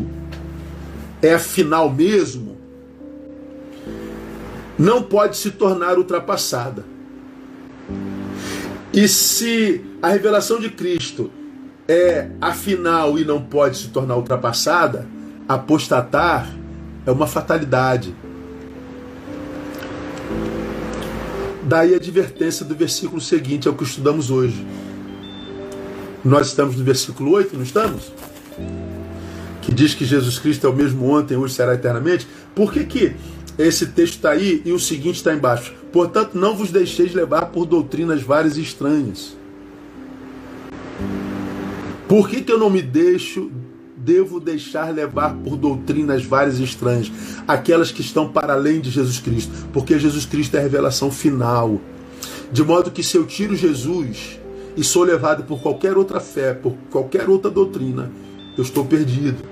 [1.19, 2.57] é final mesmo,
[4.77, 6.85] não pode se tornar ultrapassada.
[8.93, 11.31] E se a revelação de Cristo
[11.87, 15.07] é afinal e não pode se tornar ultrapassada,
[15.47, 16.49] apostatar
[17.05, 18.13] é uma fatalidade.
[21.63, 24.65] Daí a advertência do versículo seguinte, é o que estudamos hoje.
[26.23, 28.11] Nós estamos no versículo 8, não estamos?
[29.61, 32.27] Que diz que Jesus Cristo é o mesmo ontem, hoje será eternamente.
[32.53, 33.15] Por que, que
[33.57, 35.73] esse texto está aí e o seguinte está embaixo?
[35.91, 39.36] Portanto, não vos deixeis levar por doutrinas várias e estranhas
[42.07, 43.51] por que, que eu não me deixo,
[43.97, 47.11] devo deixar levar por doutrinas várias e estranhas,
[47.47, 49.51] aquelas que estão para além de Jesus Cristo?
[49.73, 51.81] Porque Jesus Cristo é a revelação final.
[52.51, 54.39] De modo que se eu tiro Jesus
[54.77, 58.09] e sou levado por qualquer outra fé, por qualquer outra doutrina,
[58.57, 59.43] eu estou perdido.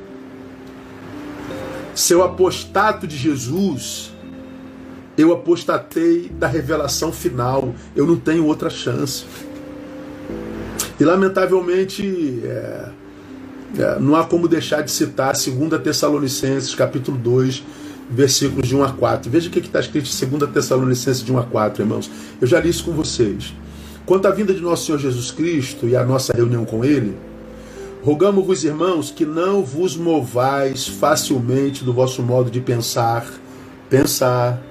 [1.93, 4.13] Se eu apostato de Jesus,
[5.17, 9.25] eu apostatei da revelação final, eu não tenho outra chance.
[10.99, 12.89] E lamentavelmente é,
[13.77, 17.63] é, não há como deixar de citar 2 Tessalonicenses capítulo 2,
[18.09, 19.29] versículos de 1 a 4.
[19.29, 22.09] Veja o que está escrito em 2 Tessalonicenses de 1 a 4, irmãos.
[22.39, 23.53] Eu já li isso com vocês.
[24.05, 27.17] Quanto à vinda de nosso Senhor Jesus Cristo e a nossa reunião com Ele,
[28.03, 33.27] rogamos-vos, irmãos, que não vos movais facilmente do vosso modo de pensar,
[33.89, 34.61] pensar,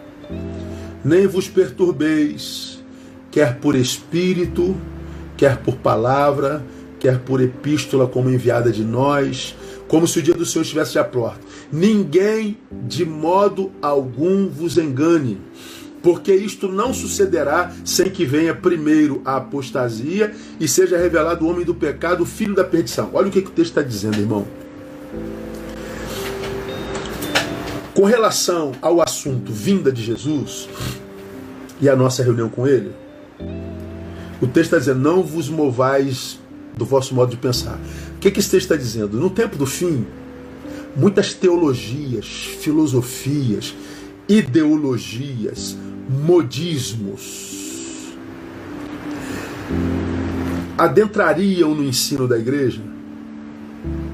[1.04, 2.82] nem vos perturbeis,
[3.30, 4.76] quer por espírito,
[5.36, 6.64] quer por palavra,
[6.98, 9.54] quer por epístola como enviada de nós,
[9.88, 11.40] como se o dia do Senhor estivesse à porta.
[11.70, 15.38] Ninguém de modo algum vos engane,
[16.02, 21.64] porque isto não sucederá sem que venha primeiro a apostasia e seja revelado o homem
[21.64, 23.10] do pecado, o filho da perdição.
[23.12, 24.46] Olha o que, que o texto está dizendo, irmão.
[27.94, 30.68] Com relação ao assunto vinda de Jesus
[31.80, 32.92] e a nossa reunião com ele,
[34.44, 36.38] O texto está dizendo: não vos movais
[36.76, 37.80] do vosso modo de pensar.
[38.16, 39.18] O que, que esse texto está dizendo?
[39.18, 40.06] No tempo do fim,
[40.94, 42.26] muitas teologias,
[42.60, 43.74] filosofias,
[44.28, 45.74] ideologias,
[46.10, 47.62] modismos
[50.76, 52.82] adentrariam no ensino da igreja,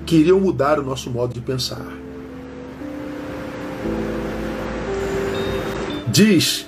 [0.06, 1.92] queriam mudar o nosso modo de pensar.
[6.06, 6.66] Diz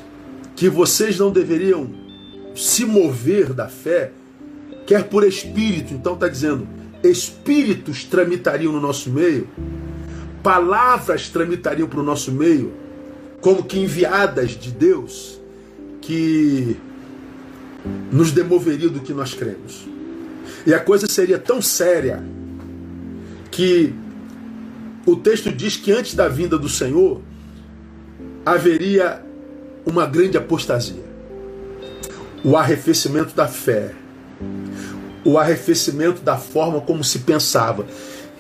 [0.57, 2.02] que vocês não deveriam
[2.55, 4.13] se mover da fé,
[4.87, 6.67] quer por espírito, então está dizendo,
[7.03, 9.49] espíritos tramitariam no nosso meio,
[10.43, 12.73] palavras tramitariam para o nosso meio,
[13.41, 15.41] como que enviadas de Deus,
[16.01, 16.77] que
[18.13, 19.87] nos demoveria do que nós cremos.
[20.67, 22.23] E a coisa seria tão séria
[23.51, 23.93] que
[25.05, 27.21] o texto diz que antes da vinda do Senhor
[28.47, 29.23] haveria
[29.85, 31.12] uma grande apostasia.
[32.45, 33.93] O arrefecimento da fé,
[35.25, 37.87] o arrefecimento da forma como se pensava.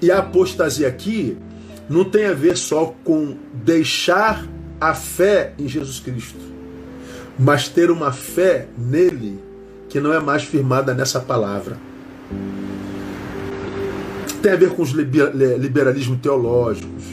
[0.00, 1.38] E a apostasia aqui
[1.88, 4.44] não tem a ver só com deixar
[4.80, 6.40] a fé em Jesus Cristo,
[7.38, 9.38] mas ter uma fé nele
[9.88, 11.76] que não é mais firmada nessa palavra.
[14.42, 17.05] Tem a ver com os liberalismos teológicos,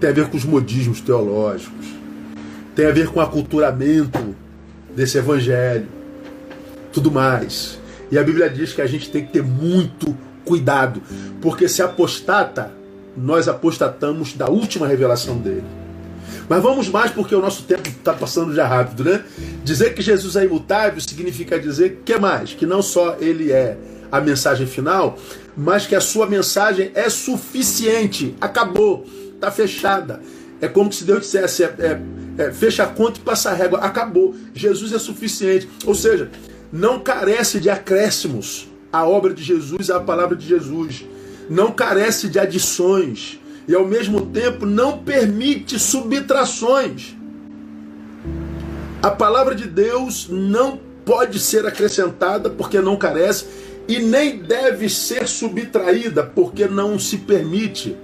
[0.00, 1.86] tem a ver com os modismos teológicos,
[2.74, 4.34] tem a ver com o aculturamento
[4.96, 5.86] desse evangelho,
[6.96, 7.78] tudo mais.
[8.10, 10.16] E a Bíblia diz que a gente tem que ter muito
[10.46, 11.02] cuidado,
[11.42, 12.72] porque se apostata,
[13.14, 15.64] nós apostatamos da última revelação dele.
[16.48, 19.22] Mas vamos mais porque o nosso tempo está passando já rápido, né?
[19.62, 22.54] Dizer que Jesus é imutável significa dizer que mais?
[22.54, 23.76] Que não só ele é
[24.10, 25.18] a mensagem final,
[25.54, 28.34] mas que a sua mensagem é suficiente.
[28.40, 30.22] Acabou, está fechada.
[30.62, 32.00] É como se Deus dissesse: é, é,
[32.44, 33.80] é, fecha a conta e passa a régua.
[33.80, 34.34] Acabou.
[34.54, 35.68] Jesus é suficiente.
[35.84, 36.30] Ou seja,
[36.72, 38.68] não carece de acréscimos.
[38.92, 41.04] A obra de Jesus a palavra de Jesus.
[41.48, 43.38] Não carece de adições
[43.68, 47.14] e ao mesmo tempo não permite subtrações.
[49.02, 53.46] A palavra de Deus não pode ser acrescentada porque não carece
[53.86, 57.96] e nem deve ser subtraída porque não se permite.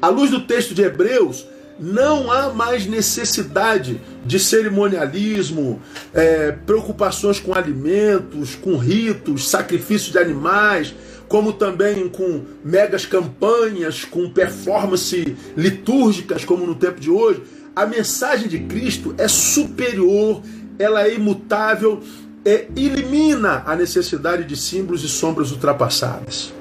[0.00, 1.46] À luz do texto de Hebreus,
[1.80, 5.80] não há mais necessidade de cerimonialismo,
[6.12, 10.94] é, preocupações com alimentos, com ritos, sacrifícios de animais
[11.30, 17.40] como também com megas campanhas, com performance litúrgicas, como no tempo de hoje,
[17.74, 20.42] a mensagem de Cristo é superior,
[20.76, 22.00] ela é imutável,
[22.44, 26.52] é, elimina a necessidade de símbolos e sombras ultrapassadas.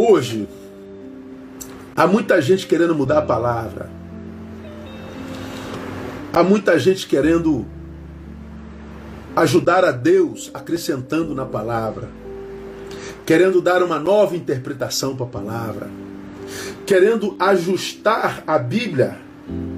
[0.00, 0.46] Hoje,
[1.96, 3.90] há muita gente querendo mudar a palavra,
[6.32, 7.66] há muita gente querendo
[9.34, 12.08] ajudar a Deus acrescentando na palavra,
[13.26, 15.90] querendo dar uma nova interpretação para a palavra,
[16.86, 19.16] querendo ajustar a Bíblia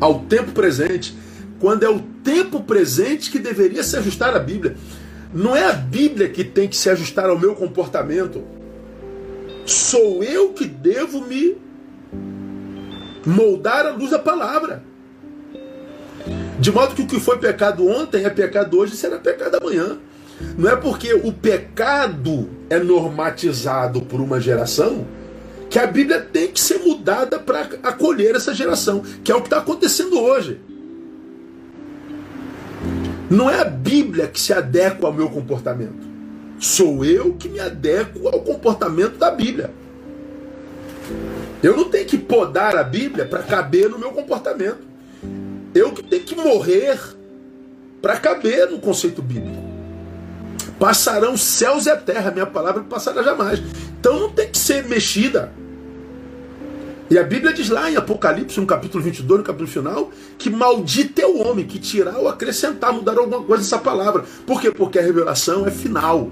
[0.02, 1.16] ao tempo presente,
[1.58, 4.76] quando é o tempo presente que deveria se ajustar a Bíblia.
[5.32, 8.59] Não é a Bíblia que tem que se ajustar ao meu comportamento.
[9.70, 11.56] Sou eu que devo me
[13.24, 14.82] moldar à luz da palavra.
[16.58, 19.96] De modo que o que foi pecado ontem é pecado hoje e será pecado amanhã.
[20.58, 25.06] Não é porque o pecado é normatizado por uma geração
[25.70, 29.46] que a Bíblia tem que ser mudada para acolher essa geração, que é o que
[29.46, 30.60] está acontecendo hoje.
[33.30, 36.09] Não é a Bíblia que se adequa ao meu comportamento.
[36.60, 39.70] Sou eu que me adequo ao comportamento da Bíblia.
[41.62, 44.80] Eu não tenho que podar a Bíblia para caber no meu comportamento.
[45.74, 47.00] Eu que tenho que morrer
[48.02, 49.58] para caber no conceito bíblico.
[50.78, 53.58] Passarão céus e a terra, minha palavra passará jamais.
[53.98, 55.50] Então não tem que ser mexida.
[57.10, 61.22] E a Bíblia diz lá em Apocalipse, no capítulo 22, no capítulo final, que maldito
[61.22, 64.24] é o homem que tirar ou acrescentar, mudar alguma coisa nessa palavra.
[64.46, 64.70] Por quê?
[64.70, 66.30] Porque a revelação é final.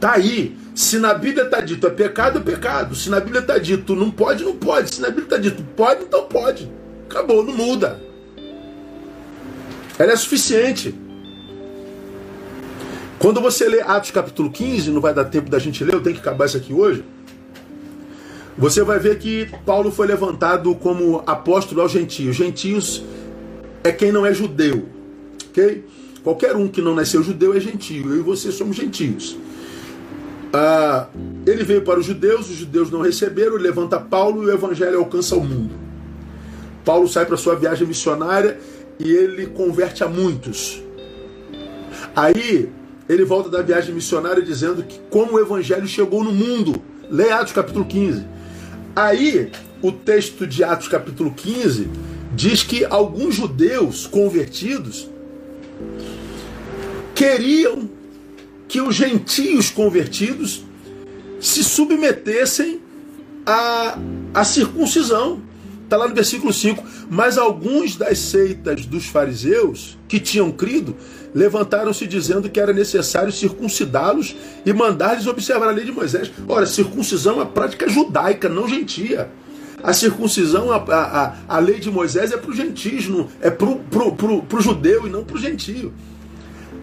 [0.00, 0.56] Tá aí.
[0.74, 2.94] Se na Bíblia está dito é pecado, é pecado.
[2.94, 4.94] Se na Bíblia está dito não pode, não pode.
[4.94, 6.70] Se na Bíblia está dito pode, então pode.
[7.08, 8.00] Acabou, não muda.
[9.98, 10.94] Ela é suficiente.
[13.18, 16.14] Quando você lê Atos capítulo 15, não vai dar tempo da gente ler, eu tenho
[16.14, 17.02] que acabar isso aqui hoje.
[18.58, 22.36] Você vai ver que Paulo foi levantado como apóstolo aos gentios.
[22.36, 23.02] Gentios
[23.82, 24.86] é quem não é judeu,
[25.48, 25.84] ok?
[26.22, 28.10] Qualquer um que não nasceu judeu é gentio.
[28.10, 29.36] Eu e você somos gentios.
[30.52, 31.08] Ah,
[31.46, 35.36] ele veio para os judeus, os judeus não receberam, levanta Paulo e o evangelho alcança
[35.36, 35.74] o mundo.
[36.84, 38.58] Paulo sai para sua viagem missionária
[38.98, 40.82] e ele converte a muitos.
[42.14, 42.70] Aí
[43.08, 46.80] ele volta da viagem missionária dizendo que como o evangelho chegou no mundo.
[47.10, 48.24] Leia Atos capítulo 15.
[48.94, 49.50] Aí
[49.82, 51.88] o texto de Atos capítulo 15
[52.34, 55.08] diz que alguns judeus convertidos
[57.14, 57.88] queriam
[58.68, 60.64] que os gentios convertidos
[61.40, 62.80] se submetessem
[63.44, 63.98] à,
[64.34, 65.40] à circuncisão.
[65.84, 66.82] Está lá no versículo 5.
[67.08, 70.96] Mas alguns das seitas dos fariseus que tinham crido
[71.32, 76.32] levantaram-se dizendo que era necessário circuncidá-los e mandar-lhes observar a lei de Moisés.
[76.48, 79.30] Ora, circuncisão é uma prática judaica, não gentia.
[79.82, 83.04] A circuncisão, a, a, a lei de Moisés é para o gentios,
[83.40, 85.92] é para o judeu e não para o gentio.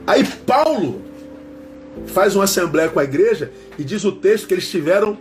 [0.05, 1.01] Aí Paulo
[2.07, 5.17] faz uma assembleia com a igreja e diz o texto que eles tiveram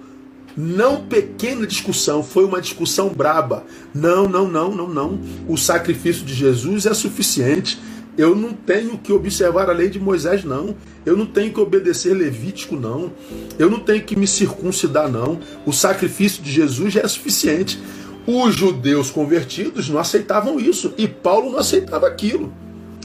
[0.56, 3.64] não pequena discussão, foi uma discussão braba.
[3.94, 5.20] Não, não, não, não, não.
[5.48, 7.80] O sacrifício de Jesus é suficiente.
[8.16, 10.76] Eu não tenho que observar a lei de Moisés, não.
[11.06, 13.10] Eu não tenho que obedecer Levítico, não.
[13.58, 15.40] Eu não tenho que me circuncidar, não.
[15.64, 17.80] O sacrifício de Jesus já é suficiente.
[18.26, 22.52] Os judeus convertidos não aceitavam isso e Paulo não aceitava aquilo.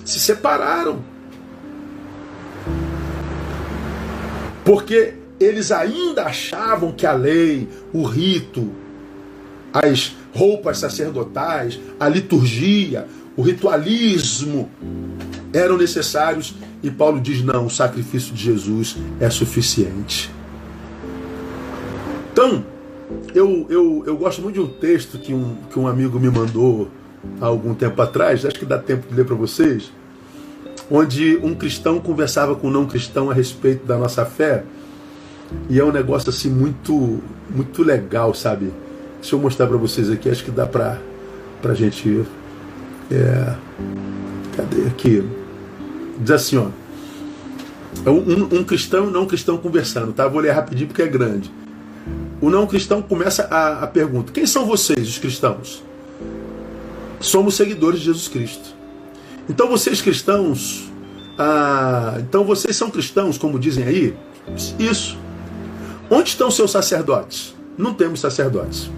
[0.04, 1.02] Se separaram.
[4.68, 8.70] Porque eles ainda achavam que a lei, o rito,
[9.72, 13.08] as roupas sacerdotais, a liturgia,
[13.38, 14.70] o ritualismo
[15.54, 16.54] eram necessários
[16.84, 20.30] e Paulo diz: não, o sacrifício de Jesus é suficiente.
[22.34, 22.66] Então,
[23.34, 26.92] eu, eu, eu gosto muito de um texto que um, que um amigo me mandou
[27.40, 29.94] há algum tempo atrás, acho que dá tempo de ler para vocês,
[30.90, 34.64] onde um cristão conversava com um não cristão a respeito da nossa fé
[35.70, 38.72] e é um negócio assim muito, muito legal, sabe?
[39.22, 41.00] Deixa eu mostrar para vocês aqui, acho que dá para
[41.64, 42.26] a gente.
[43.12, 43.56] É,
[44.56, 45.24] cadê aqui?
[46.20, 46.68] Diz assim, ó.
[48.06, 50.28] É um, um cristão e um não cristão conversando, tá?
[50.28, 51.52] Vou ler rapidinho porque é grande.
[52.40, 55.84] O não cristão começa a, a pergunta: Quem são vocês, os cristãos?
[57.20, 58.77] Somos seguidores de Jesus Cristo.
[59.50, 60.92] Então vocês cristãos,
[61.38, 64.16] ah, então vocês são cristãos, como dizem aí?
[64.80, 65.18] Isso.
[66.10, 67.56] Onde estão seus sacerdotes?
[67.78, 68.90] Não temos sacerdotes.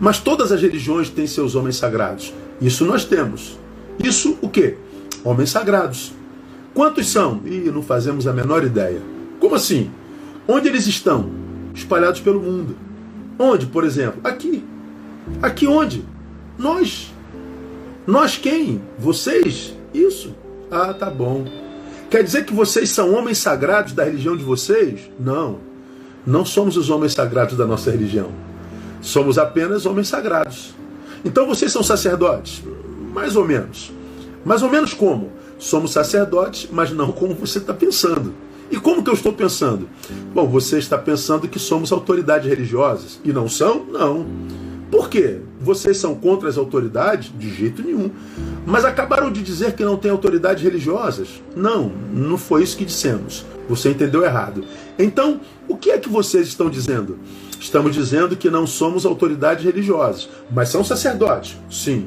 [0.00, 2.34] Mas todas as religiões têm seus homens sagrados.
[2.60, 3.58] Isso nós temos.
[4.02, 4.76] Isso o quê?
[5.24, 6.12] Homens sagrados.
[6.74, 7.40] Quantos são?
[7.46, 9.00] Ih, não fazemos a menor ideia.
[9.38, 9.90] Como assim?
[10.48, 11.30] Onde eles estão?
[11.74, 12.76] Espalhados pelo mundo.
[13.38, 14.20] Onde, por exemplo?
[14.24, 14.64] Aqui.
[15.40, 16.04] Aqui onde?
[16.58, 17.11] Nós.
[18.06, 18.82] Nós quem?
[18.98, 19.74] Vocês?
[19.94, 20.34] Isso.
[20.70, 21.44] Ah, tá bom.
[22.10, 25.10] Quer dizer que vocês são homens sagrados da religião de vocês?
[25.18, 25.58] Não.
[26.26, 28.30] Não somos os homens sagrados da nossa religião.
[29.00, 30.74] Somos apenas homens sagrados.
[31.24, 32.62] Então vocês são sacerdotes?
[33.12, 33.92] Mais ou menos.
[34.44, 35.30] Mais ou menos como?
[35.58, 38.34] Somos sacerdotes, mas não como você está pensando.
[38.70, 39.88] E como que eu estou pensando?
[40.34, 43.20] Bom, você está pensando que somos autoridades religiosas.
[43.24, 43.84] E não são?
[43.84, 44.26] Não.
[44.92, 45.38] Por quê?
[45.58, 47.32] Vocês são contra as autoridades?
[47.38, 48.10] De jeito nenhum.
[48.66, 51.42] Mas acabaram de dizer que não tem autoridades religiosas?
[51.56, 53.46] Não, não foi isso que dissemos.
[53.70, 54.62] Você entendeu errado.
[54.98, 57.18] Então, o que é que vocês estão dizendo?
[57.58, 61.56] Estamos dizendo que não somos autoridades religiosas, mas são sacerdotes.
[61.70, 62.06] Sim.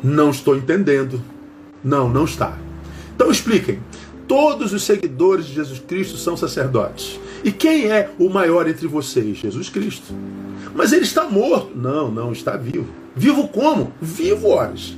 [0.00, 1.20] Não estou entendendo.
[1.82, 2.56] Não, não está.
[3.16, 3.80] Então expliquem.
[4.28, 7.18] Todos os seguidores de Jesus Cristo são sacerdotes.
[7.44, 9.38] E quem é o maior entre vocês?
[9.38, 10.14] Jesus Cristo.
[10.74, 11.76] Mas ele está morto.
[11.76, 12.86] Não, não, está vivo.
[13.14, 13.92] Vivo como?
[14.00, 14.96] Vivo horas.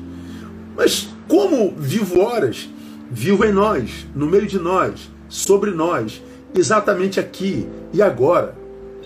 [0.76, 2.68] Mas como vivo horas?
[3.10, 6.22] Vivo em nós, no meio de nós, sobre nós,
[6.54, 8.54] exatamente aqui e agora.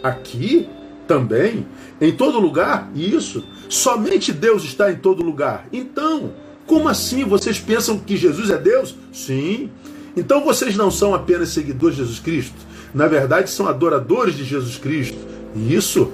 [0.02, 0.68] Aqui
[1.06, 1.66] também,
[2.00, 3.44] em todo lugar, isso.
[3.68, 5.66] Somente Deus está em todo lugar.
[5.72, 6.32] Então,
[6.66, 8.94] como assim vocês pensam que Jesus é Deus?
[9.12, 9.70] Sim.
[10.16, 12.56] Então vocês não são apenas seguidores de Jesus Cristo.
[12.94, 15.18] Na verdade, são adoradores de Jesus Cristo.
[15.56, 16.10] Isso.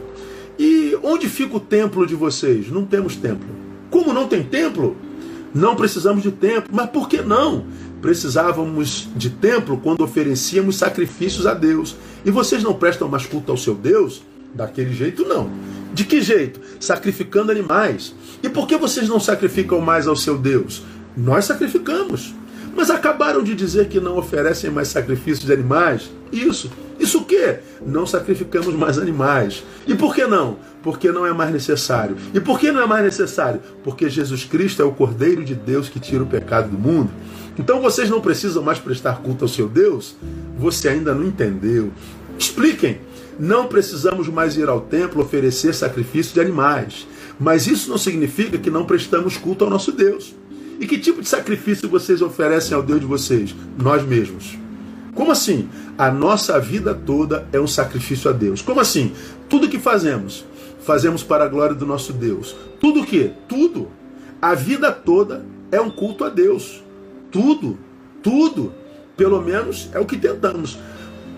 [0.58, 2.70] E onde fica o templo de vocês?
[2.70, 3.48] Não temos templo.
[3.90, 4.96] Como não tem templo?
[5.54, 6.70] Não precisamos de templo.
[6.72, 7.64] Mas por que não?
[8.00, 11.96] precisávamos de templo quando oferecíamos sacrifícios a Deus.
[12.24, 14.22] E vocês não prestam mais culto ao seu Deus?
[14.54, 15.50] Daquele jeito, não.
[15.92, 16.60] De que jeito?
[16.80, 18.14] Sacrificando animais.
[18.42, 20.82] E por que vocês não sacrificam mais ao seu Deus?
[21.16, 22.34] Nós sacrificamos.
[22.78, 26.12] Mas acabaram de dizer que não oferecem mais sacrifícios de animais.
[26.30, 26.70] Isso.
[26.96, 27.58] Isso o quê?
[27.84, 29.64] Não sacrificamos mais animais.
[29.84, 30.58] E por que não?
[30.80, 32.16] Porque não é mais necessário.
[32.32, 33.60] E por que não é mais necessário?
[33.82, 37.10] Porque Jesus Cristo é o Cordeiro de Deus que tira o pecado do mundo.
[37.58, 40.14] Então vocês não precisam mais prestar culto ao seu Deus?
[40.56, 41.90] Você ainda não entendeu.
[42.38, 43.00] Expliquem.
[43.40, 47.08] Não precisamos mais ir ao templo oferecer sacrifício de animais.
[47.40, 50.32] Mas isso não significa que não prestamos culto ao nosso Deus.
[50.78, 53.54] E que tipo de sacrifício vocês oferecem ao Deus de vocês?
[53.76, 54.56] Nós mesmos.
[55.14, 55.68] Como assim?
[55.96, 58.62] A nossa vida toda é um sacrifício a Deus.
[58.62, 59.12] Como assim?
[59.48, 60.44] Tudo que fazemos,
[60.80, 62.54] fazemos para a glória do nosso Deus.
[62.80, 63.32] Tudo o que?
[63.48, 63.88] Tudo.
[64.40, 66.84] A vida toda é um culto a Deus.
[67.32, 67.76] Tudo.
[68.22, 68.72] Tudo.
[69.16, 70.78] Pelo menos é o que tentamos.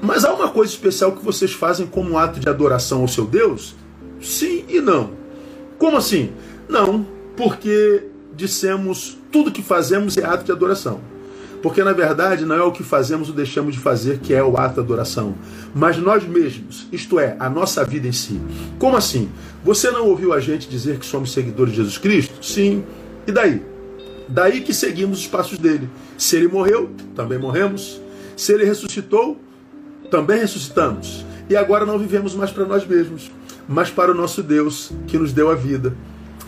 [0.02, 3.24] Mas há uma coisa especial que vocês fazem como um ato de adoração ao seu
[3.26, 3.74] Deus?
[4.20, 5.12] Sim e não.
[5.78, 6.32] Como assim?
[6.68, 8.04] Não, porque
[8.36, 11.00] dissemos tudo que fazemos é ato de adoração.
[11.62, 14.56] Porque na verdade não é o que fazemos ou deixamos de fazer que é o
[14.56, 15.34] ato de adoração,
[15.74, 18.40] mas nós mesmos, isto é, a nossa vida em si.
[18.78, 19.28] Como assim?
[19.62, 22.42] Você não ouviu a gente dizer que somos seguidores de Jesus Cristo?
[22.42, 22.82] Sim.
[23.26, 23.62] E daí?
[24.26, 25.88] Daí que seguimos os passos dele.
[26.16, 28.00] Se ele morreu, também morremos.
[28.36, 29.38] Se ele ressuscitou,
[30.10, 31.26] também ressuscitamos.
[31.48, 33.30] E agora não vivemos mais para nós mesmos,
[33.68, 35.94] mas para o nosso Deus que nos deu a vida.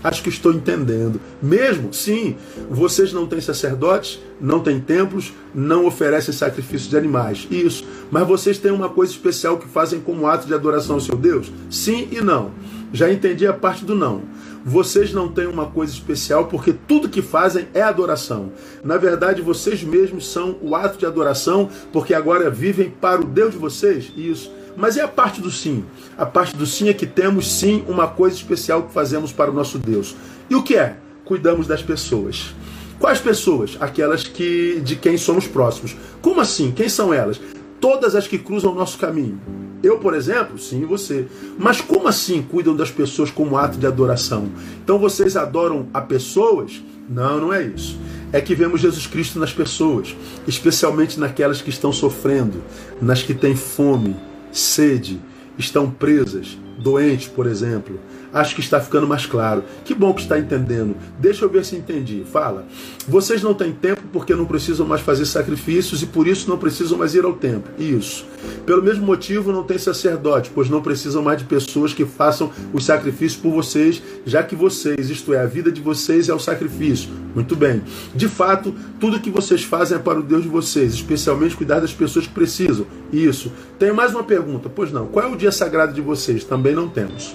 [0.02, 1.20] Acho que estou entendendo.
[1.40, 2.36] Mesmo, sim,
[2.68, 7.46] vocês não têm sacerdotes, não têm templos, não oferecem sacrifícios de animais.
[7.50, 7.84] Isso.
[8.10, 11.52] Mas vocês têm uma coisa especial que fazem como ato de adoração ao seu Deus?
[11.70, 12.50] Sim e não.
[12.92, 14.22] Já entendi a parte do não.
[14.64, 18.52] Vocês não têm uma coisa especial porque tudo que fazem é adoração.
[18.84, 23.52] Na verdade, vocês mesmos são o ato de adoração porque agora vivem para o Deus
[23.52, 24.12] de vocês.
[24.16, 24.52] Isso.
[24.76, 25.84] Mas é a parte do sim.
[26.16, 29.54] A parte do sim é que temos sim uma coisa especial que fazemos para o
[29.54, 30.16] nosso Deus.
[30.48, 30.96] E o que é?
[31.24, 32.54] Cuidamos das pessoas.
[32.98, 33.76] Quais pessoas?
[33.80, 35.96] Aquelas que de quem somos próximos.
[36.20, 36.70] Como assim?
[36.70, 37.40] Quem são elas?
[37.80, 39.40] Todas as que cruzam o nosso caminho.
[39.82, 41.26] Eu, por exemplo, sim, você.
[41.58, 44.48] Mas como assim cuidam das pessoas como ato de adoração?
[44.82, 46.80] Então vocês adoram a pessoas?
[47.08, 47.98] Não, não é isso.
[48.32, 50.14] É que vemos Jesus Cristo nas pessoas,
[50.46, 52.62] especialmente naquelas que estão sofrendo,
[53.00, 54.16] nas que têm fome,
[54.52, 55.20] sede,
[55.58, 57.98] estão presas, doentes, por exemplo.
[58.32, 59.62] Acho que está ficando mais claro.
[59.84, 60.96] Que bom que está entendendo.
[61.18, 62.24] Deixa eu ver se entendi.
[62.24, 62.64] Fala.
[63.06, 66.96] Vocês não têm tempo porque não precisam mais fazer sacrifícios e por isso não precisam
[66.96, 67.70] mais ir ao templo.
[67.78, 68.24] Isso.
[68.64, 72.84] Pelo mesmo motivo não tem sacerdote, pois não precisam mais de pessoas que façam os
[72.84, 77.10] sacrifícios por vocês, já que vocês, isto é, a vida de vocês é o sacrifício.
[77.34, 77.82] Muito bem.
[78.14, 81.92] De fato, tudo que vocês fazem é para o Deus de vocês, especialmente cuidar das
[81.92, 82.86] pessoas que precisam.
[83.12, 83.52] Isso.
[83.78, 84.68] Tenho mais uma pergunta.
[84.68, 85.06] Pois não.
[85.06, 86.44] Qual é o dia sagrado de vocês?
[86.44, 87.34] Também não temos.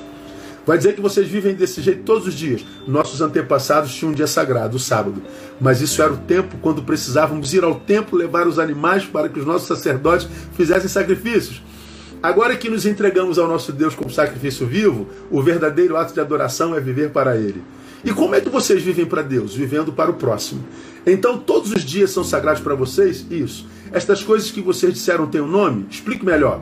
[0.68, 2.66] Vai dizer que vocês vivem desse jeito todos os dias.
[2.86, 5.22] Nossos antepassados tinham um dia sagrado, o sábado.
[5.62, 9.40] Mas isso era o tempo quando precisávamos ir ao templo levar os animais para que
[9.40, 10.28] os nossos sacerdotes
[10.58, 11.64] fizessem sacrifícios.
[12.22, 16.76] Agora que nos entregamos ao nosso Deus como sacrifício vivo, o verdadeiro ato de adoração
[16.76, 17.64] é viver para Ele.
[18.04, 19.56] E como é que vocês vivem para Deus?
[19.56, 20.66] Vivendo para o próximo.
[21.06, 23.26] Então todos os dias são sagrados para vocês?
[23.32, 23.66] Isso.
[23.94, 25.86] Estas coisas que vocês disseram têm um nome?
[25.90, 26.62] Explique melhor.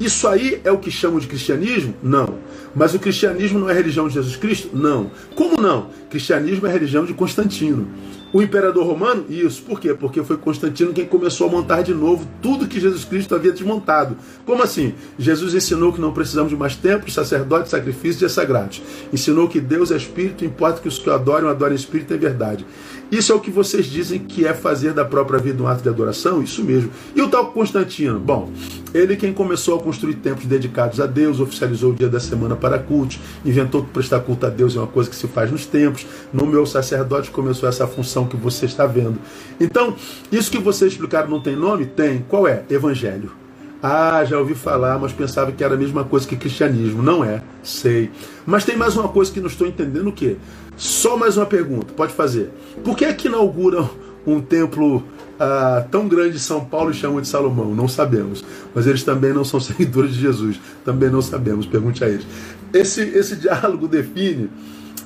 [0.00, 1.94] Isso aí é o que chamam de cristianismo?
[2.02, 2.34] Não.
[2.74, 4.70] Mas o cristianismo não é religião de Jesus Cristo?
[4.72, 5.10] Não.
[5.34, 5.90] Como não?
[6.08, 7.88] Cristianismo é religião de Constantino.
[8.32, 9.24] O imperador romano?
[9.28, 9.62] Isso.
[9.62, 9.94] Por quê?
[9.94, 14.16] Porque foi Constantino quem começou a montar de novo tudo que Jesus Cristo havia desmontado.
[14.44, 14.94] Como assim?
[15.18, 18.82] Jesus ensinou que não precisamos de mais templos, sacerdotes, sacrifícios e sagrados.
[19.12, 22.66] Ensinou que Deus é espírito, importa que os que o adoram, adorem espírito e verdade.
[23.10, 25.88] Isso é o que vocês dizem que é fazer da própria vida um ato de
[25.88, 26.42] adoração?
[26.42, 26.90] Isso mesmo.
[27.16, 28.20] E o tal Constantino?
[28.20, 28.50] Bom,
[28.92, 32.78] ele quem começou a construir templos dedicados a Deus, oficializou o dia da semana para
[32.78, 36.06] cultos, inventou que prestar culto a Deus é uma coisa que se faz nos templos,
[36.32, 39.18] nomeou sacerdote começou essa função que você está vendo.
[39.58, 39.96] Então,
[40.30, 41.86] isso que vocês explicaram não tem nome?
[41.86, 42.24] Tem.
[42.28, 42.64] Qual é?
[42.68, 43.47] Evangelho.
[43.82, 47.02] Ah, já ouvi falar, mas pensava que era a mesma coisa que cristianismo.
[47.02, 48.10] Não é, sei.
[48.44, 50.36] Mas tem mais uma coisa que não estou entendendo o quê?
[50.76, 52.50] Só mais uma pergunta, pode fazer.
[52.82, 53.88] Por que é que inauguram
[54.26, 55.04] um templo
[55.38, 57.72] ah, tão grande de São Paulo e chamam de Salomão?
[57.74, 58.44] Não sabemos.
[58.74, 60.60] Mas eles também não são seguidores de Jesus.
[60.84, 61.64] Também não sabemos.
[61.64, 62.26] Pergunte a eles.
[62.72, 64.50] Esse, esse diálogo define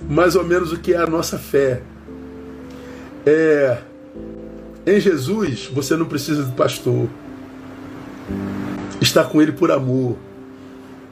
[0.08, 1.82] mais ou menos o que é a nossa fé.
[3.26, 3.78] É,
[4.86, 7.08] em Jesus, você não precisa de pastor.
[9.02, 10.16] Está com ele por amor.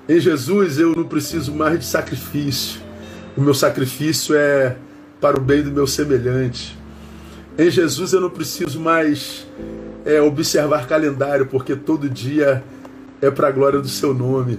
[0.09, 2.81] Em Jesus, eu não preciso mais de sacrifício
[3.37, 4.77] o meu sacrifício é
[5.21, 6.77] para o bem do meu semelhante.
[7.57, 9.47] Em Jesus eu não preciso mais
[10.05, 12.63] é, observar calendário, porque todo dia
[13.21, 14.59] é para a glória do seu nome.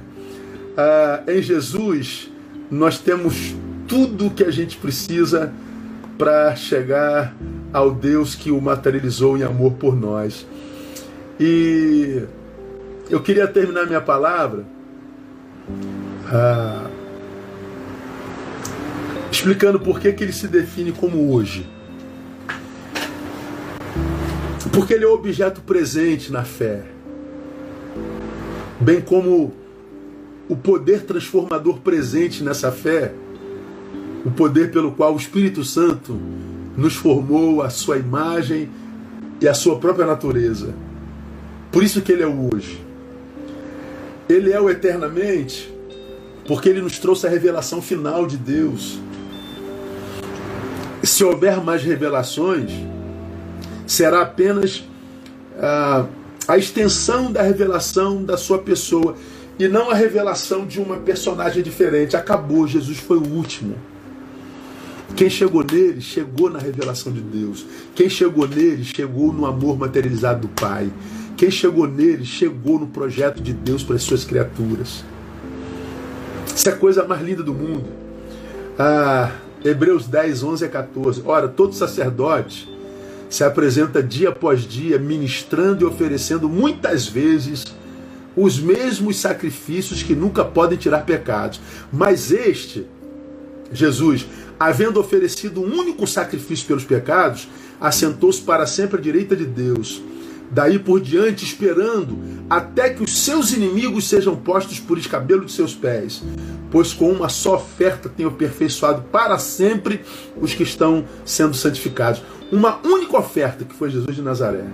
[0.78, 2.32] Ah, em Jesus
[2.70, 3.54] nós temos
[3.88, 5.54] tudo o que a gente precisa
[6.18, 7.36] para chegar
[7.74, 10.48] ao Deus que o materializou em amor por nós.
[11.40, 12.24] E
[13.12, 14.66] eu queria terminar minha palavra.
[16.28, 16.90] Ah,
[19.30, 21.70] explicando por que, que ele se define como hoje.
[24.72, 26.86] Porque ele é objeto presente na fé,
[28.80, 29.54] bem como
[30.48, 33.14] o poder transformador presente nessa fé,
[34.26, 36.18] o poder pelo qual o Espírito Santo
[36.78, 38.70] nos formou a sua imagem
[39.42, 40.74] e a sua própria natureza.
[41.72, 42.91] Por isso que ele é o hoje.
[44.32, 45.74] Ele é o eternamente,
[46.48, 49.00] porque ele nos trouxe a revelação final de Deus.
[51.04, 52.72] Se houver mais revelações,
[53.86, 54.84] será apenas
[55.60, 56.06] ah,
[56.48, 59.16] a extensão da revelação da sua pessoa
[59.60, 62.16] e não a revelação de uma personagem diferente.
[62.16, 63.76] Acabou, Jesus foi o último.
[65.16, 67.66] Quem chegou nele, chegou na revelação de Deus.
[67.94, 70.90] Quem chegou nele, chegou no amor materializado do Pai.
[71.42, 75.04] Quem chegou nele, chegou no projeto de Deus para as suas criaturas.
[76.46, 77.90] Isso é a coisa mais linda do mundo.
[78.78, 79.32] Ah,
[79.66, 81.24] Hebreus 10, 11 a 14.
[81.26, 82.72] Ora, todo sacerdote
[83.28, 87.66] se apresenta dia após dia, ministrando e oferecendo muitas vezes
[88.38, 91.60] os mesmos sacrifícios que nunca podem tirar pecados.
[91.92, 92.86] Mas este,
[93.74, 94.28] Jesus,
[94.60, 97.48] havendo oferecido um único sacrifício pelos pecados,
[97.80, 100.04] assentou-se para sempre à direita de Deus.
[100.52, 105.74] Daí por diante, esperando até que os seus inimigos sejam postos por escabelo de seus
[105.74, 106.22] pés.
[106.70, 110.02] Pois com uma só oferta tem aperfeiçoado para sempre
[110.40, 112.22] os que estão sendo santificados.
[112.52, 114.66] Uma única oferta que foi Jesus de Nazaré.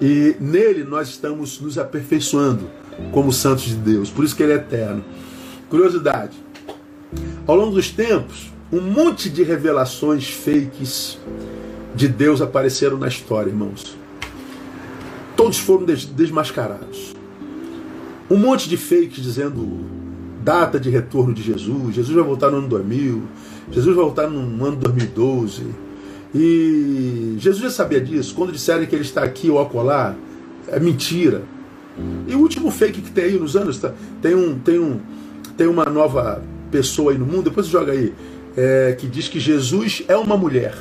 [0.00, 2.70] E nele nós estamos nos aperfeiçoando
[3.12, 4.10] como santos de Deus.
[4.10, 5.04] Por isso que ele é eterno.
[5.68, 6.36] Curiosidade.
[7.46, 11.18] Ao longo dos tempos, um monte de revelações fakes
[11.94, 13.96] de Deus apareceram na história, irmãos.
[15.36, 17.14] Todos foram desmascarados.
[18.28, 19.84] Um monte de fakes dizendo
[20.42, 21.94] data de retorno de Jesus.
[21.94, 23.22] Jesus vai voltar no ano 2000.
[23.70, 25.64] Jesus vai voltar no ano 2012
[26.34, 28.34] e Jesus já sabia disso.
[28.34, 30.14] Quando disserem que ele está aqui ou acolá,
[30.68, 31.42] é mentira.
[32.28, 35.00] E o último fake que tem aí nos anos, tá, tem, um, tem, um,
[35.56, 38.12] tem uma nova pessoa aí no mundo, depois joga aí,
[38.54, 40.74] é, que diz que Jesus é uma mulher.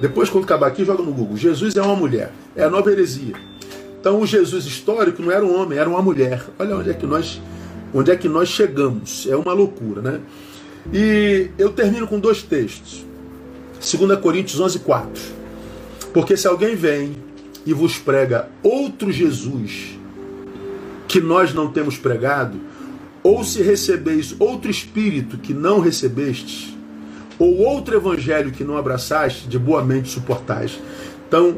[0.00, 1.36] Depois, quando acabar aqui, joga no Google.
[1.36, 2.32] Jesus é uma mulher.
[2.54, 3.34] É a nova heresia.
[4.00, 6.44] Então, o Jesus histórico não era um homem, era uma mulher.
[6.58, 7.40] Olha onde é que nós,
[7.92, 9.26] onde é que nós chegamos.
[9.28, 10.20] É uma loucura, né?
[10.92, 13.04] E eu termino com dois textos.
[13.80, 15.22] 2 Coríntios 11, 4.
[16.12, 17.16] Porque se alguém vem
[17.64, 19.98] e vos prega outro Jesus
[21.08, 22.58] que nós não temos pregado,
[23.22, 26.73] ou se recebeis outro espírito que não recebestes,
[27.38, 30.78] ou outro evangelho que não abraçaste, de boa mente suportais.
[31.26, 31.56] Então,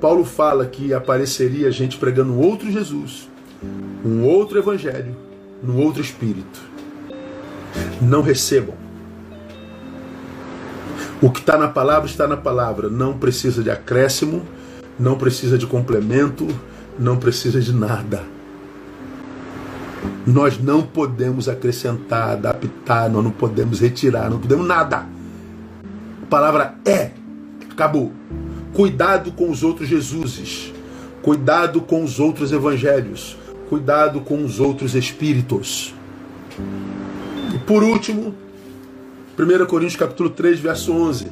[0.00, 3.28] Paulo fala que apareceria gente pregando outro Jesus,
[4.04, 5.14] um outro evangelho,
[5.62, 6.60] num outro espírito.
[8.00, 8.74] Não recebam.
[11.20, 12.88] O que está na palavra está na palavra.
[12.88, 14.42] Não precisa de acréscimo,
[14.98, 16.46] não precisa de complemento,
[16.98, 18.22] não precisa de nada.
[20.24, 25.17] Nós não podemos acrescentar, adaptar, nós não podemos retirar, não podemos nada.
[26.28, 27.10] Palavra é.
[27.70, 28.12] Acabou.
[28.74, 30.72] Cuidado com os outros Jesuses.
[31.22, 33.36] Cuidado com os outros evangelhos.
[33.68, 35.94] Cuidado com os outros espíritos.
[37.54, 38.34] E por último,
[39.38, 41.28] 1 Coríntios capítulo 3, verso 11.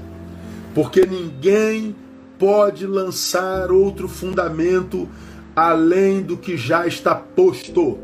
[0.74, 1.94] Porque ninguém
[2.38, 5.08] pode lançar outro fundamento
[5.54, 7.98] além do que já está posto,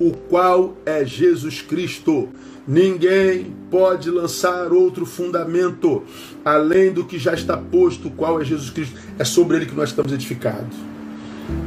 [0.00, 2.28] o qual é Jesus Cristo.
[2.66, 6.02] Ninguém pode lançar outro fundamento
[6.44, 8.98] além do que já está posto, qual é Jesus Cristo.
[9.18, 10.76] É sobre ele que nós estamos edificados.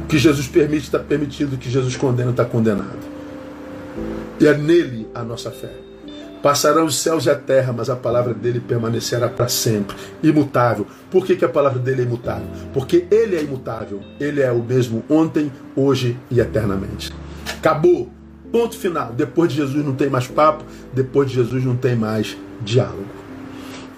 [0.04, 2.98] O que Jesus permite está permitido, o que Jesus condena está condenado.
[4.38, 5.72] E é nele a nossa fé.
[6.42, 10.86] Passarão os céus e a terra, mas a palavra dele permanecerá para sempre, imutável.
[11.10, 12.48] Por que, que a palavra dele é imutável?
[12.72, 14.00] Porque ele é imutável.
[14.18, 17.12] Ele é o mesmo ontem, hoje e eternamente.
[17.58, 18.10] Acabou.
[18.52, 19.12] Ponto final.
[19.12, 23.06] Depois de Jesus não tem mais papo, depois de Jesus não tem mais diálogo.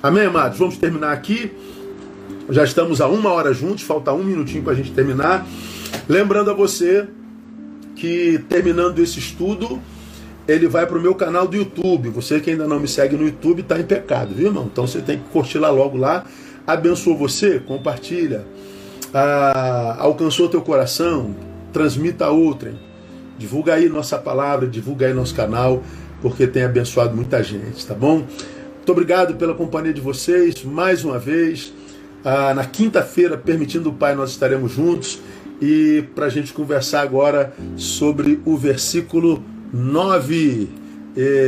[0.02, 0.58] Amém, amados?
[0.58, 1.52] Vamos terminar aqui.
[2.50, 5.46] Já estamos a uma hora juntos, falta um minutinho para a gente terminar.
[6.08, 7.06] Lembrando a você
[7.94, 9.80] que terminando esse estudo,
[10.46, 12.08] ele vai para o meu canal do YouTube.
[12.10, 14.68] Você que ainda não me segue no YouTube está em pecado, viu, irmão?
[14.70, 16.24] Então você tem que curtir lá logo lá.
[16.66, 18.44] Abençoa você, compartilha.
[19.14, 21.34] Ah, alcançou teu coração,
[21.72, 22.91] transmita a outrem.
[23.42, 25.82] Divulga aí nossa palavra, divulga aí nosso canal,
[26.20, 28.18] porque tem abençoado muita gente, tá bom?
[28.18, 31.74] Muito obrigado pela companhia de vocês, mais uma vez.
[32.24, 35.18] Ah, na quinta-feira, permitindo o Pai, nós estaremos juntos
[35.60, 40.68] e para a gente conversar agora sobre o versículo 9.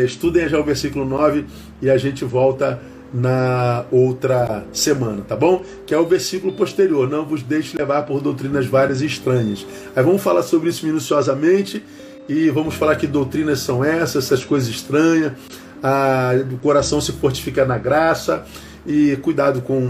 [0.05, 1.45] Estudem já o versículo 9
[1.81, 2.81] e a gente volta
[3.15, 5.65] na outra semana, tá bom?
[5.87, 7.09] Que é o versículo posterior.
[7.09, 9.65] Não vos deixe levar por doutrinas várias e estranhas.
[9.95, 11.81] Aí vamos falar sobre isso minuciosamente
[12.29, 15.33] e vamos falar que doutrinas são essas, essas coisas estranhas.
[15.81, 18.47] Ah, o coração se fortifica na graça
[18.87, 19.87] E cuidado com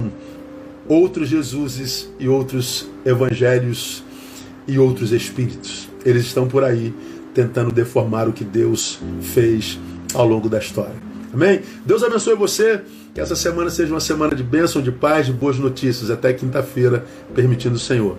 [0.88, 4.04] outros Jesuses e outros evangelhos
[4.68, 5.88] e outros espíritos.
[6.04, 6.92] Eles estão por aí
[7.32, 9.78] tentando deformar o que Deus fez
[10.12, 10.94] ao longo da história.
[11.32, 11.62] Amém?
[11.86, 12.82] Deus abençoe você.
[13.14, 16.10] Que essa semana seja uma semana de bênção, de paz, de boas notícias.
[16.10, 18.18] Até quinta-feira, permitindo o Senhor.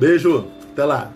[0.00, 0.46] Beijo.
[0.72, 1.12] Até lá.